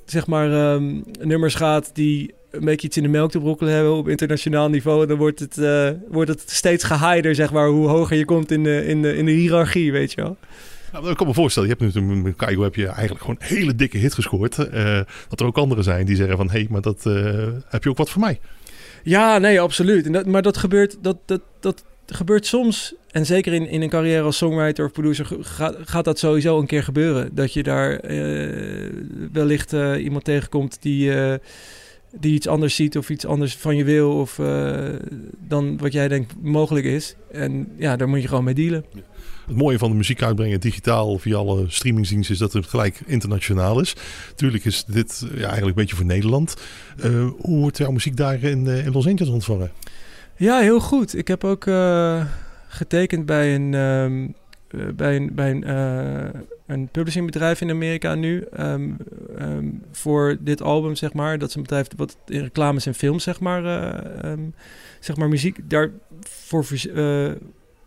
zeg 0.05 0.27
maar 0.27 0.73
um, 0.73 1.03
nummers 1.21 1.55
gaat 1.55 1.89
die 1.93 2.33
een 2.51 2.65
beetje 2.65 2.87
iets 2.87 2.97
in 2.97 3.03
de 3.03 3.09
melk 3.09 3.31
te 3.31 3.39
brokkelen 3.39 3.73
hebben 3.73 3.93
op 3.93 4.07
internationaal 4.07 4.69
niveau. 4.69 5.05
Dan 5.05 5.17
wordt 5.17 5.39
het, 5.39 5.59
wordt 6.09 6.29
het 6.29 6.43
steeds 6.45 6.83
geheider, 6.83 7.35
zeg 7.35 7.51
maar, 7.51 7.67
hoe 7.67 7.87
hoger 7.87 8.17
je 8.17 8.25
komt 8.25 8.51
in 8.51 8.63
de, 8.63 8.85
in 8.85 9.01
de, 9.01 9.17
in 9.17 9.25
de 9.25 9.31
hiërarchie, 9.31 9.91
weet 9.91 10.13
je 10.13 10.21
wel. 10.21 10.37
Nou, 10.99 11.09
ik 11.09 11.17
kan 11.17 11.27
me 11.27 11.33
voorstellen, 11.33 11.69
je 11.69 11.75
hebt 11.79 11.93
natuurlijk 11.93 12.23
met 12.23 12.35
Kaigo 12.35 12.63
heb 12.63 12.75
je 12.75 12.87
eigenlijk 12.87 13.19
gewoon 13.19 13.35
een 13.39 13.47
hele 13.47 13.75
dikke 13.75 13.97
hit 13.97 14.13
gescoord. 14.13 14.57
Uh, 14.57 14.99
dat 15.29 15.39
er 15.39 15.45
ook 15.45 15.57
anderen 15.57 15.83
zijn 15.83 16.05
die 16.05 16.15
zeggen 16.15 16.37
van, 16.37 16.49
hé, 16.49 16.59
hey, 16.59 16.67
maar 16.69 16.81
dat 16.81 17.03
uh, 17.07 17.47
heb 17.67 17.83
je 17.83 17.89
ook 17.89 17.97
wat 17.97 18.09
voor 18.09 18.21
mij. 18.21 18.39
Ja, 19.03 19.37
nee, 19.37 19.61
absoluut. 19.61 20.05
En 20.05 20.11
dat, 20.11 20.25
maar 20.25 20.41
dat 20.41 20.57
gebeurt, 20.57 20.97
dat, 21.01 21.17
dat, 21.25 21.41
dat 21.59 21.83
gebeurt 22.05 22.45
soms, 22.45 22.93
en 23.11 23.25
zeker 23.25 23.53
in, 23.53 23.67
in 23.67 23.81
een 23.81 23.89
carrière 23.89 24.21
als 24.21 24.37
songwriter 24.37 24.85
of 24.85 24.91
producer, 24.91 25.27
gaat, 25.85 26.05
dat 26.05 26.19
sowieso 26.19 26.59
een 26.59 26.67
keer 26.67 26.83
gebeuren. 26.83 27.29
Dat 27.35 27.53
je 27.53 27.63
daar 27.63 28.11
uh, 28.11 28.91
wellicht 29.31 29.71
iemand 29.97 30.23
tegenkomt 30.23 30.77
die 30.81 31.11
die 32.19 32.33
iets 32.33 32.47
anders 32.47 32.75
ziet 32.75 32.97
of 32.97 33.09
iets 33.09 33.25
anders 33.25 33.55
van 33.55 33.75
je 33.75 33.83
wil 33.83 34.11
of 34.11 34.37
uh, 34.37 34.89
dan 35.47 35.77
wat 35.77 35.93
jij 35.93 36.07
denkt 36.07 36.33
mogelijk 36.41 36.85
is. 36.85 37.15
En 37.31 37.67
ja, 37.77 37.95
daar 37.95 38.09
moet 38.09 38.21
je 38.21 38.27
gewoon 38.27 38.43
mee 38.43 38.53
dealen. 38.53 38.85
Het 39.47 39.55
mooie 39.55 39.77
van 39.77 39.89
de 39.89 39.95
muziek 39.95 40.21
uitbrengen 40.21 40.59
digitaal 40.59 41.17
via 41.17 41.35
alle 41.35 41.65
streamingsdiensten 41.67 42.33
is 42.33 42.39
dat 42.39 42.53
het 42.53 42.67
gelijk 42.67 42.99
internationaal 43.05 43.79
is. 43.79 43.95
Tuurlijk 44.35 44.65
is 44.65 44.85
dit 44.85 45.25
ja, 45.29 45.35
eigenlijk 45.35 45.67
een 45.67 45.73
beetje 45.73 45.95
voor 45.95 46.05
Nederland. 46.05 46.55
Uh, 47.05 47.29
hoe 47.37 47.59
wordt 47.59 47.77
jouw 47.77 47.91
muziek 47.91 48.17
daar 48.17 48.43
in, 48.43 48.67
in 48.67 48.91
Los 48.91 49.07
Angeles 49.07 49.33
ontvangen? 49.33 49.71
Ja, 50.35 50.59
heel 50.59 50.79
goed. 50.79 51.17
Ik 51.17 51.27
heb 51.27 51.43
ook 51.43 51.65
getekend 52.67 53.25
bij 53.25 53.55
een, 53.55 53.73
um, 53.73 54.35
bij 54.95 55.15
een, 55.15 55.31
bij 55.35 55.51
een 55.51 55.63
een 56.67 56.87
publishingbedrijf 56.87 57.61
in 57.61 57.69
Amerika 57.69 58.15
nu 58.15 58.47
um, 58.59 58.97
um, 59.39 59.83
voor 59.91 60.37
dit 60.39 60.61
album, 60.61 60.95
zeg 60.95 61.13
maar. 61.13 61.37
Dat 61.37 61.49
is 61.49 61.55
een 61.55 61.61
bedrijf 61.61 61.87
wat 61.95 62.17
in 62.25 62.41
reclames 62.41 62.85
en 62.85 62.93
films, 62.93 63.23
zeg 63.23 63.39
maar, 63.39 63.63
uh, 63.63 64.31
um, 64.31 64.53
zeg 64.99 65.15
maar 65.15 65.29
muziek 65.29 65.59
daarvoor 65.69 66.65
uh, 66.71 67.31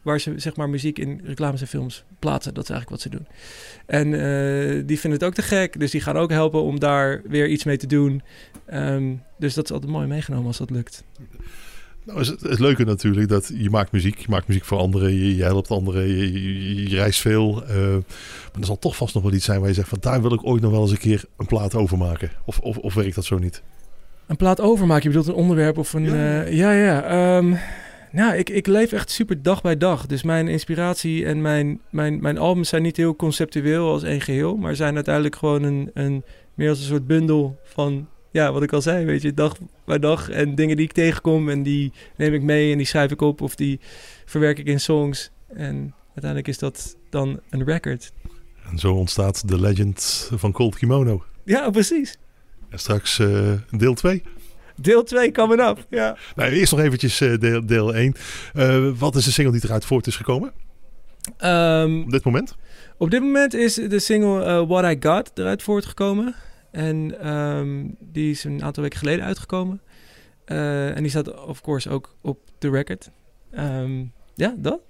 waar 0.02 0.20
ze 0.20 0.32
zeg 0.36 0.56
maar 0.56 0.68
muziek 0.68 0.98
in 0.98 1.20
reclames 1.24 1.60
en 1.60 1.66
films 1.66 2.04
plaatsen. 2.18 2.54
Dat 2.54 2.62
is 2.62 2.70
eigenlijk 2.70 3.02
wat 3.02 3.12
ze 3.12 3.18
doen. 3.18 3.26
En 3.86 4.06
uh, 4.12 4.86
die 4.86 5.00
vinden 5.00 5.18
het 5.18 5.28
ook 5.28 5.34
te 5.34 5.42
gek, 5.42 5.78
dus 5.78 5.90
die 5.90 6.00
gaan 6.00 6.16
ook 6.16 6.30
helpen 6.30 6.62
om 6.62 6.78
daar 6.78 7.22
weer 7.24 7.48
iets 7.48 7.64
mee 7.64 7.76
te 7.76 7.86
doen. 7.86 8.22
dus 9.38 9.54
dat 9.54 9.64
is 9.64 9.72
altijd 9.72 9.92
mooi 9.92 10.06
meegenomen 10.06 10.46
als 10.46 10.58
dat 10.58 10.70
lukt. 10.70 11.04
Nou 12.10 12.22
is 12.22 12.28
het, 12.28 12.40
het, 12.40 12.58
leuke 12.58 12.84
natuurlijk 12.84 13.28
dat 13.28 13.50
je 13.54 13.70
maakt 13.70 13.92
muziek. 13.92 14.18
Je 14.18 14.26
maakt 14.28 14.48
muziek 14.48 14.64
voor 14.64 14.78
anderen. 14.78 15.14
Je, 15.14 15.36
je 15.36 15.42
helpt 15.42 15.70
anderen. 15.70 16.08
Je, 16.08 16.88
je, 16.88 16.96
reist 16.96 17.20
veel. 17.20 17.62
Uh, 17.62 17.76
maar 18.52 18.60
er 18.60 18.64
zal 18.64 18.78
toch 18.78 18.96
vast 18.96 19.14
nog 19.14 19.22
wel 19.22 19.32
iets 19.32 19.44
zijn 19.44 19.60
waar 19.60 19.68
je 19.68 19.74
zegt 19.74 19.88
van 19.88 19.98
daar 20.00 20.22
wil 20.22 20.32
ik 20.32 20.46
ooit 20.46 20.62
nog 20.62 20.70
wel 20.70 20.80
eens 20.80 20.90
een 20.90 20.98
keer 20.98 21.24
een 21.36 21.46
plaat 21.46 21.74
over 21.74 21.98
maken. 21.98 22.30
Of, 22.44 22.58
of, 22.58 22.76
of 22.76 22.94
werkt 22.94 23.14
dat 23.14 23.24
zo 23.24 23.38
niet? 23.38 23.62
Een 24.26 24.36
plaat 24.36 24.60
overmaken? 24.60 25.02
Je 25.02 25.08
bedoelt 25.08 25.26
een 25.26 25.42
onderwerp 25.42 25.78
of 25.78 25.92
een... 25.92 26.04
Ja, 26.04 26.44
uh, 26.44 26.52
ja. 26.52 26.72
ja 26.72 27.36
um, 27.36 27.58
nou, 28.12 28.34
ik, 28.34 28.50
ik 28.50 28.66
leef 28.66 28.92
echt 28.92 29.10
super 29.10 29.42
dag 29.42 29.62
bij 29.62 29.76
dag. 29.76 30.06
Dus 30.06 30.22
mijn 30.22 30.48
inspiratie 30.48 31.26
en 31.26 31.42
mijn, 31.42 31.80
mijn, 31.90 32.20
mijn 32.20 32.38
albums 32.38 32.68
zijn 32.68 32.82
niet 32.82 32.96
heel 32.96 33.16
conceptueel 33.16 33.90
als 33.90 34.02
één 34.02 34.20
geheel. 34.20 34.56
Maar 34.56 34.76
zijn 34.76 34.94
uiteindelijk 34.94 35.36
gewoon 35.36 35.62
een, 35.62 35.90
een 35.94 36.24
meer 36.54 36.68
als 36.68 36.78
een 36.78 36.84
soort 36.84 37.06
bundel 37.06 37.58
van 37.64 38.06
ja, 38.30 38.52
wat 38.52 38.62
ik 38.62 38.72
al 38.72 38.82
zei, 38.82 39.04
weet 39.04 39.22
je, 39.22 39.34
dag 39.34 39.56
bij 39.84 39.98
dag. 39.98 40.30
En 40.30 40.54
dingen 40.54 40.76
die 40.76 40.84
ik 40.84 40.92
tegenkom 40.92 41.48
en 41.48 41.62
die 41.62 41.92
neem 42.16 42.34
ik 42.34 42.42
mee 42.42 42.72
en 42.72 42.76
die 42.76 42.86
schrijf 42.86 43.10
ik 43.10 43.20
op 43.20 43.40
of 43.40 43.54
die 43.54 43.80
verwerk 44.24 44.58
ik 44.58 44.66
in 44.66 44.80
songs. 44.80 45.30
En 45.48 45.94
uiteindelijk 46.06 46.48
is 46.48 46.58
dat 46.58 46.96
dan 47.10 47.40
een 47.50 47.64
record. 47.64 48.12
En 48.70 48.78
zo 48.78 48.94
ontstaat 48.94 49.48
de 49.48 49.60
legend 49.60 50.30
van 50.34 50.52
Cold 50.52 50.76
Kimono. 50.76 51.24
Ja, 51.44 51.70
precies. 51.70 52.18
En 52.68 52.78
straks 52.78 53.18
uh, 53.18 53.52
deel 53.70 53.94
2. 53.94 54.22
Deel 54.76 55.02
2 55.02 55.32
coming 55.32 55.60
up, 55.60 55.86
ja. 55.90 56.16
Nou, 56.34 56.50
eerst 56.50 56.72
nog 56.72 56.80
eventjes 56.80 57.20
uh, 57.20 57.38
deel, 57.38 57.66
deel 57.66 57.94
1. 57.94 58.14
Uh, 58.54 58.76
eh, 58.76 58.98
wat 58.98 59.16
is 59.16 59.24
de 59.24 59.30
single 59.30 59.52
die 59.52 59.64
eruit 59.64 59.84
voort 59.84 60.06
is 60.06 60.16
gekomen? 60.16 60.52
Um, 61.44 62.02
op 62.02 62.10
dit 62.10 62.24
moment? 62.24 62.56
Op 62.96 63.10
dit 63.10 63.20
moment 63.20 63.54
is 63.54 63.74
de 63.74 63.98
single 63.98 64.66
What 64.66 64.84
I 64.84 64.96
Got 65.00 65.30
eruit 65.34 65.62
voortgekomen. 65.62 66.34
En 66.70 67.28
um, 67.30 67.96
die 67.98 68.30
is 68.30 68.44
een 68.44 68.62
aantal 68.62 68.82
weken 68.82 68.98
geleden 68.98 69.24
uitgekomen. 69.24 69.80
Uh, 70.46 70.96
en 70.96 71.02
die 71.02 71.10
staat, 71.10 71.44
of 71.44 71.60
course, 71.60 71.90
ook 71.90 72.16
op 72.20 72.38
de 72.58 72.70
record. 72.70 73.10
Um, 73.58 74.12
ja, 74.34 74.54
dat. 74.58 74.80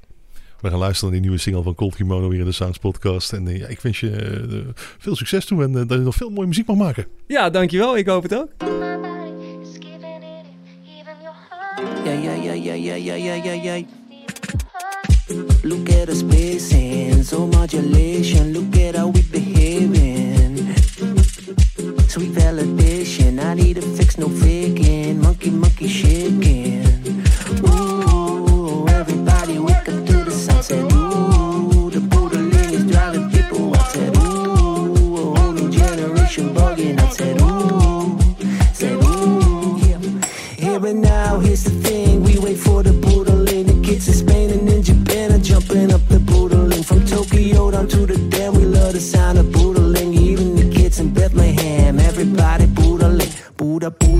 We 0.61 0.69
gaan 0.69 0.79
luisteren 0.79 1.05
naar 1.05 1.21
die 1.21 1.29
nieuwe 1.29 1.43
single 1.43 1.63
van 1.63 1.75
Cold 1.75 1.95
Kimono 1.95 2.29
weer 2.29 2.39
in 2.39 2.45
de 2.45 2.53
Sounds 2.53 2.79
podcast. 2.79 3.33
En 3.33 3.47
uh, 3.47 3.59
ja, 3.59 3.67
ik 3.67 3.81
wens 3.81 4.01
je 4.01 4.47
uh, 4.51 4.59
veel 4.99 5.17
succes 5.17 5.45
toe 5.45 5.63
en 5.63 5.73
dat 5.73 5.91
je 5.91 5.97
nog 5.97 6.15
veel 6.15 6.31
mooie 6.31 6.49
muziek 6.49 6.67
mag 6.67 6.77
maken. 6.77 7.07
Ja, 7.27 7.51
dankjewel. 7.51 7.97
Ik 7.97 8.07
hoop 8.07 8.23
het 8.23 8.35
ook. 8.35 8.51
Ja, 12.05 12.13
ja, 12.13 12.33
ja, 12.33 12.53
ja, 12.53 12.75
ja, 12.75 12.95
ja, 12.95 13.15
ja, 13.15 13.35
ja, 13.35 13.53
ja. 13.53 13.85
Look 15.63 15.89
at 15.89 16.09
us 16.09 16.19
spacing, 16.19 17.25
so 17.25 17.47
modulation. 17.47 18.53
Look 18.53 18.77
at 18.77 18.97
how 18.97 19.13
we 19.13 19.23
behaving. 19.31 20.30
Sweet 22.11 22.33
validation, 22.33 23.41
I 23.41 23.55
need 23.55 23.79
a 23.79 23.83
fix, 23.83 24.19
no 24.19 24.29
faking. 24.29 25.21
Monkey, 25.23 25.51
monkey 25.51 25.87
shaking. 25.87 26.83
Ooh, 27.69 28.85
everybody 28.89 29.61
wake 29.61 29.89
up 29.89 30.07
to 30.07 30.25
the 30.25 30.33
sunset. 30.33 30.93
Ooh, 30.93 31.40
pura 53.99 54.20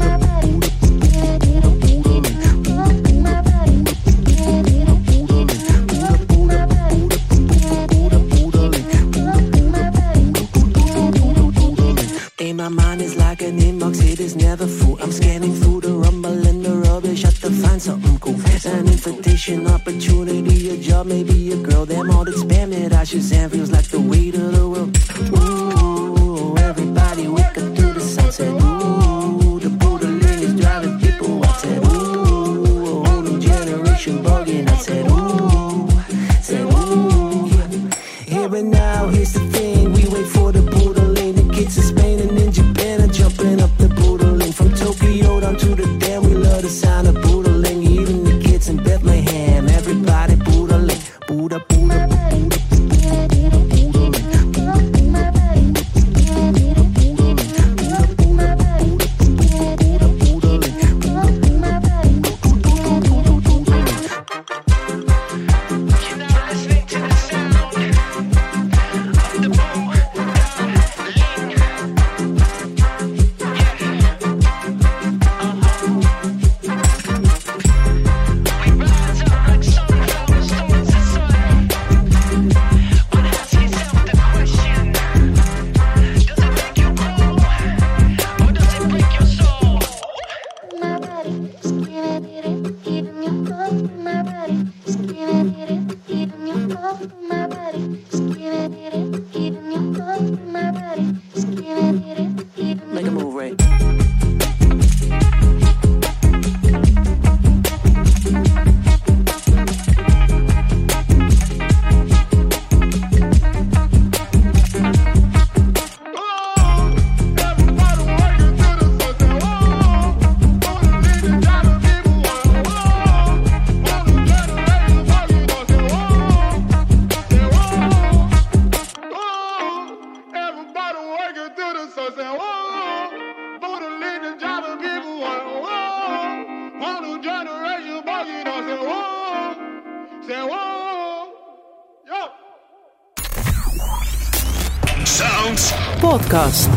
Podcast. 146.31 146.69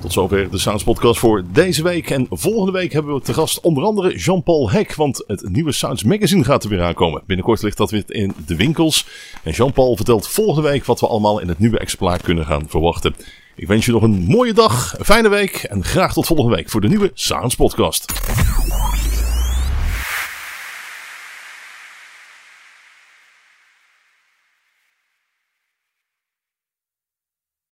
Tot 0.00 0.12
zover 0.12 0.50
de 0.50 0.58
Sounds 0.58 0.84
Podcast 0.84 1.18
voor 1.18 1.44
deze 1.52 1.82
week. 1.82 2.10
En 2.10 2.26
volgende 2.30 2.72
week 2.72 2.92
hebben 2.92 3.14
we 3.14 3.20
te 3.20 3.34
gast 3.34 3.60
onder 3.60 3.84
andere 3.84 4.16
Jean-Paul 4.16 4.70
Hek. 4.70 4.94
Want 4.94 5.24
het 5.26 5.48
nieuwe 5.48 5.72
Sounds 5.72 6.04
Magazine 6.04 6.44
gaat 6.44 6.64
er 6.64 6.70
weer 6.70 6.82
aankomen. 6.82 7.22
Binnenkort 7.26 7.62
ligt 7.62 7.76
dat 7.76 7.90
weer 7.90 8.04
in 8.06 8.34
de 8.46 8.56
winkels. 8.56 9.06
En 9.42 9.52
Jean-Paul 9.52 9.96
vertelt 9.96 10.28
volgende 10.28 10.68
week 10.68 10.84
wat 10.84 11.00
we 11.00 11.06
allemaal 11.06 11.38
in 11.38 11.48
het 11.48 11.58
nieuwe 11.58 11.78
exemplaar 11.78 12.22
kunnen 12.22 12.46
gaan 12.46 12.64
verwachten. 12.68 13.14
Ik 13.56 13.66
wens 13.66 13.86
je 13.86 13.92
nog 13.92 14.02
een 14.02 14.24
mooie 14.24 14.52
dag, 14.52 14.98
een 14.98 15.04
fijne 15.04 15.28
week. 15.28 15.54
En 15.54 15.84
graag 15.84 16.12
tot 16.12 16.26
volgende 16.26 16.56
week 16.56 16.70
voor 16.70 16.80
de 16.80 16.88
nieuwe 16.88 17.10
Sounds 17.14 17.54
Podcast. 17.54 18.12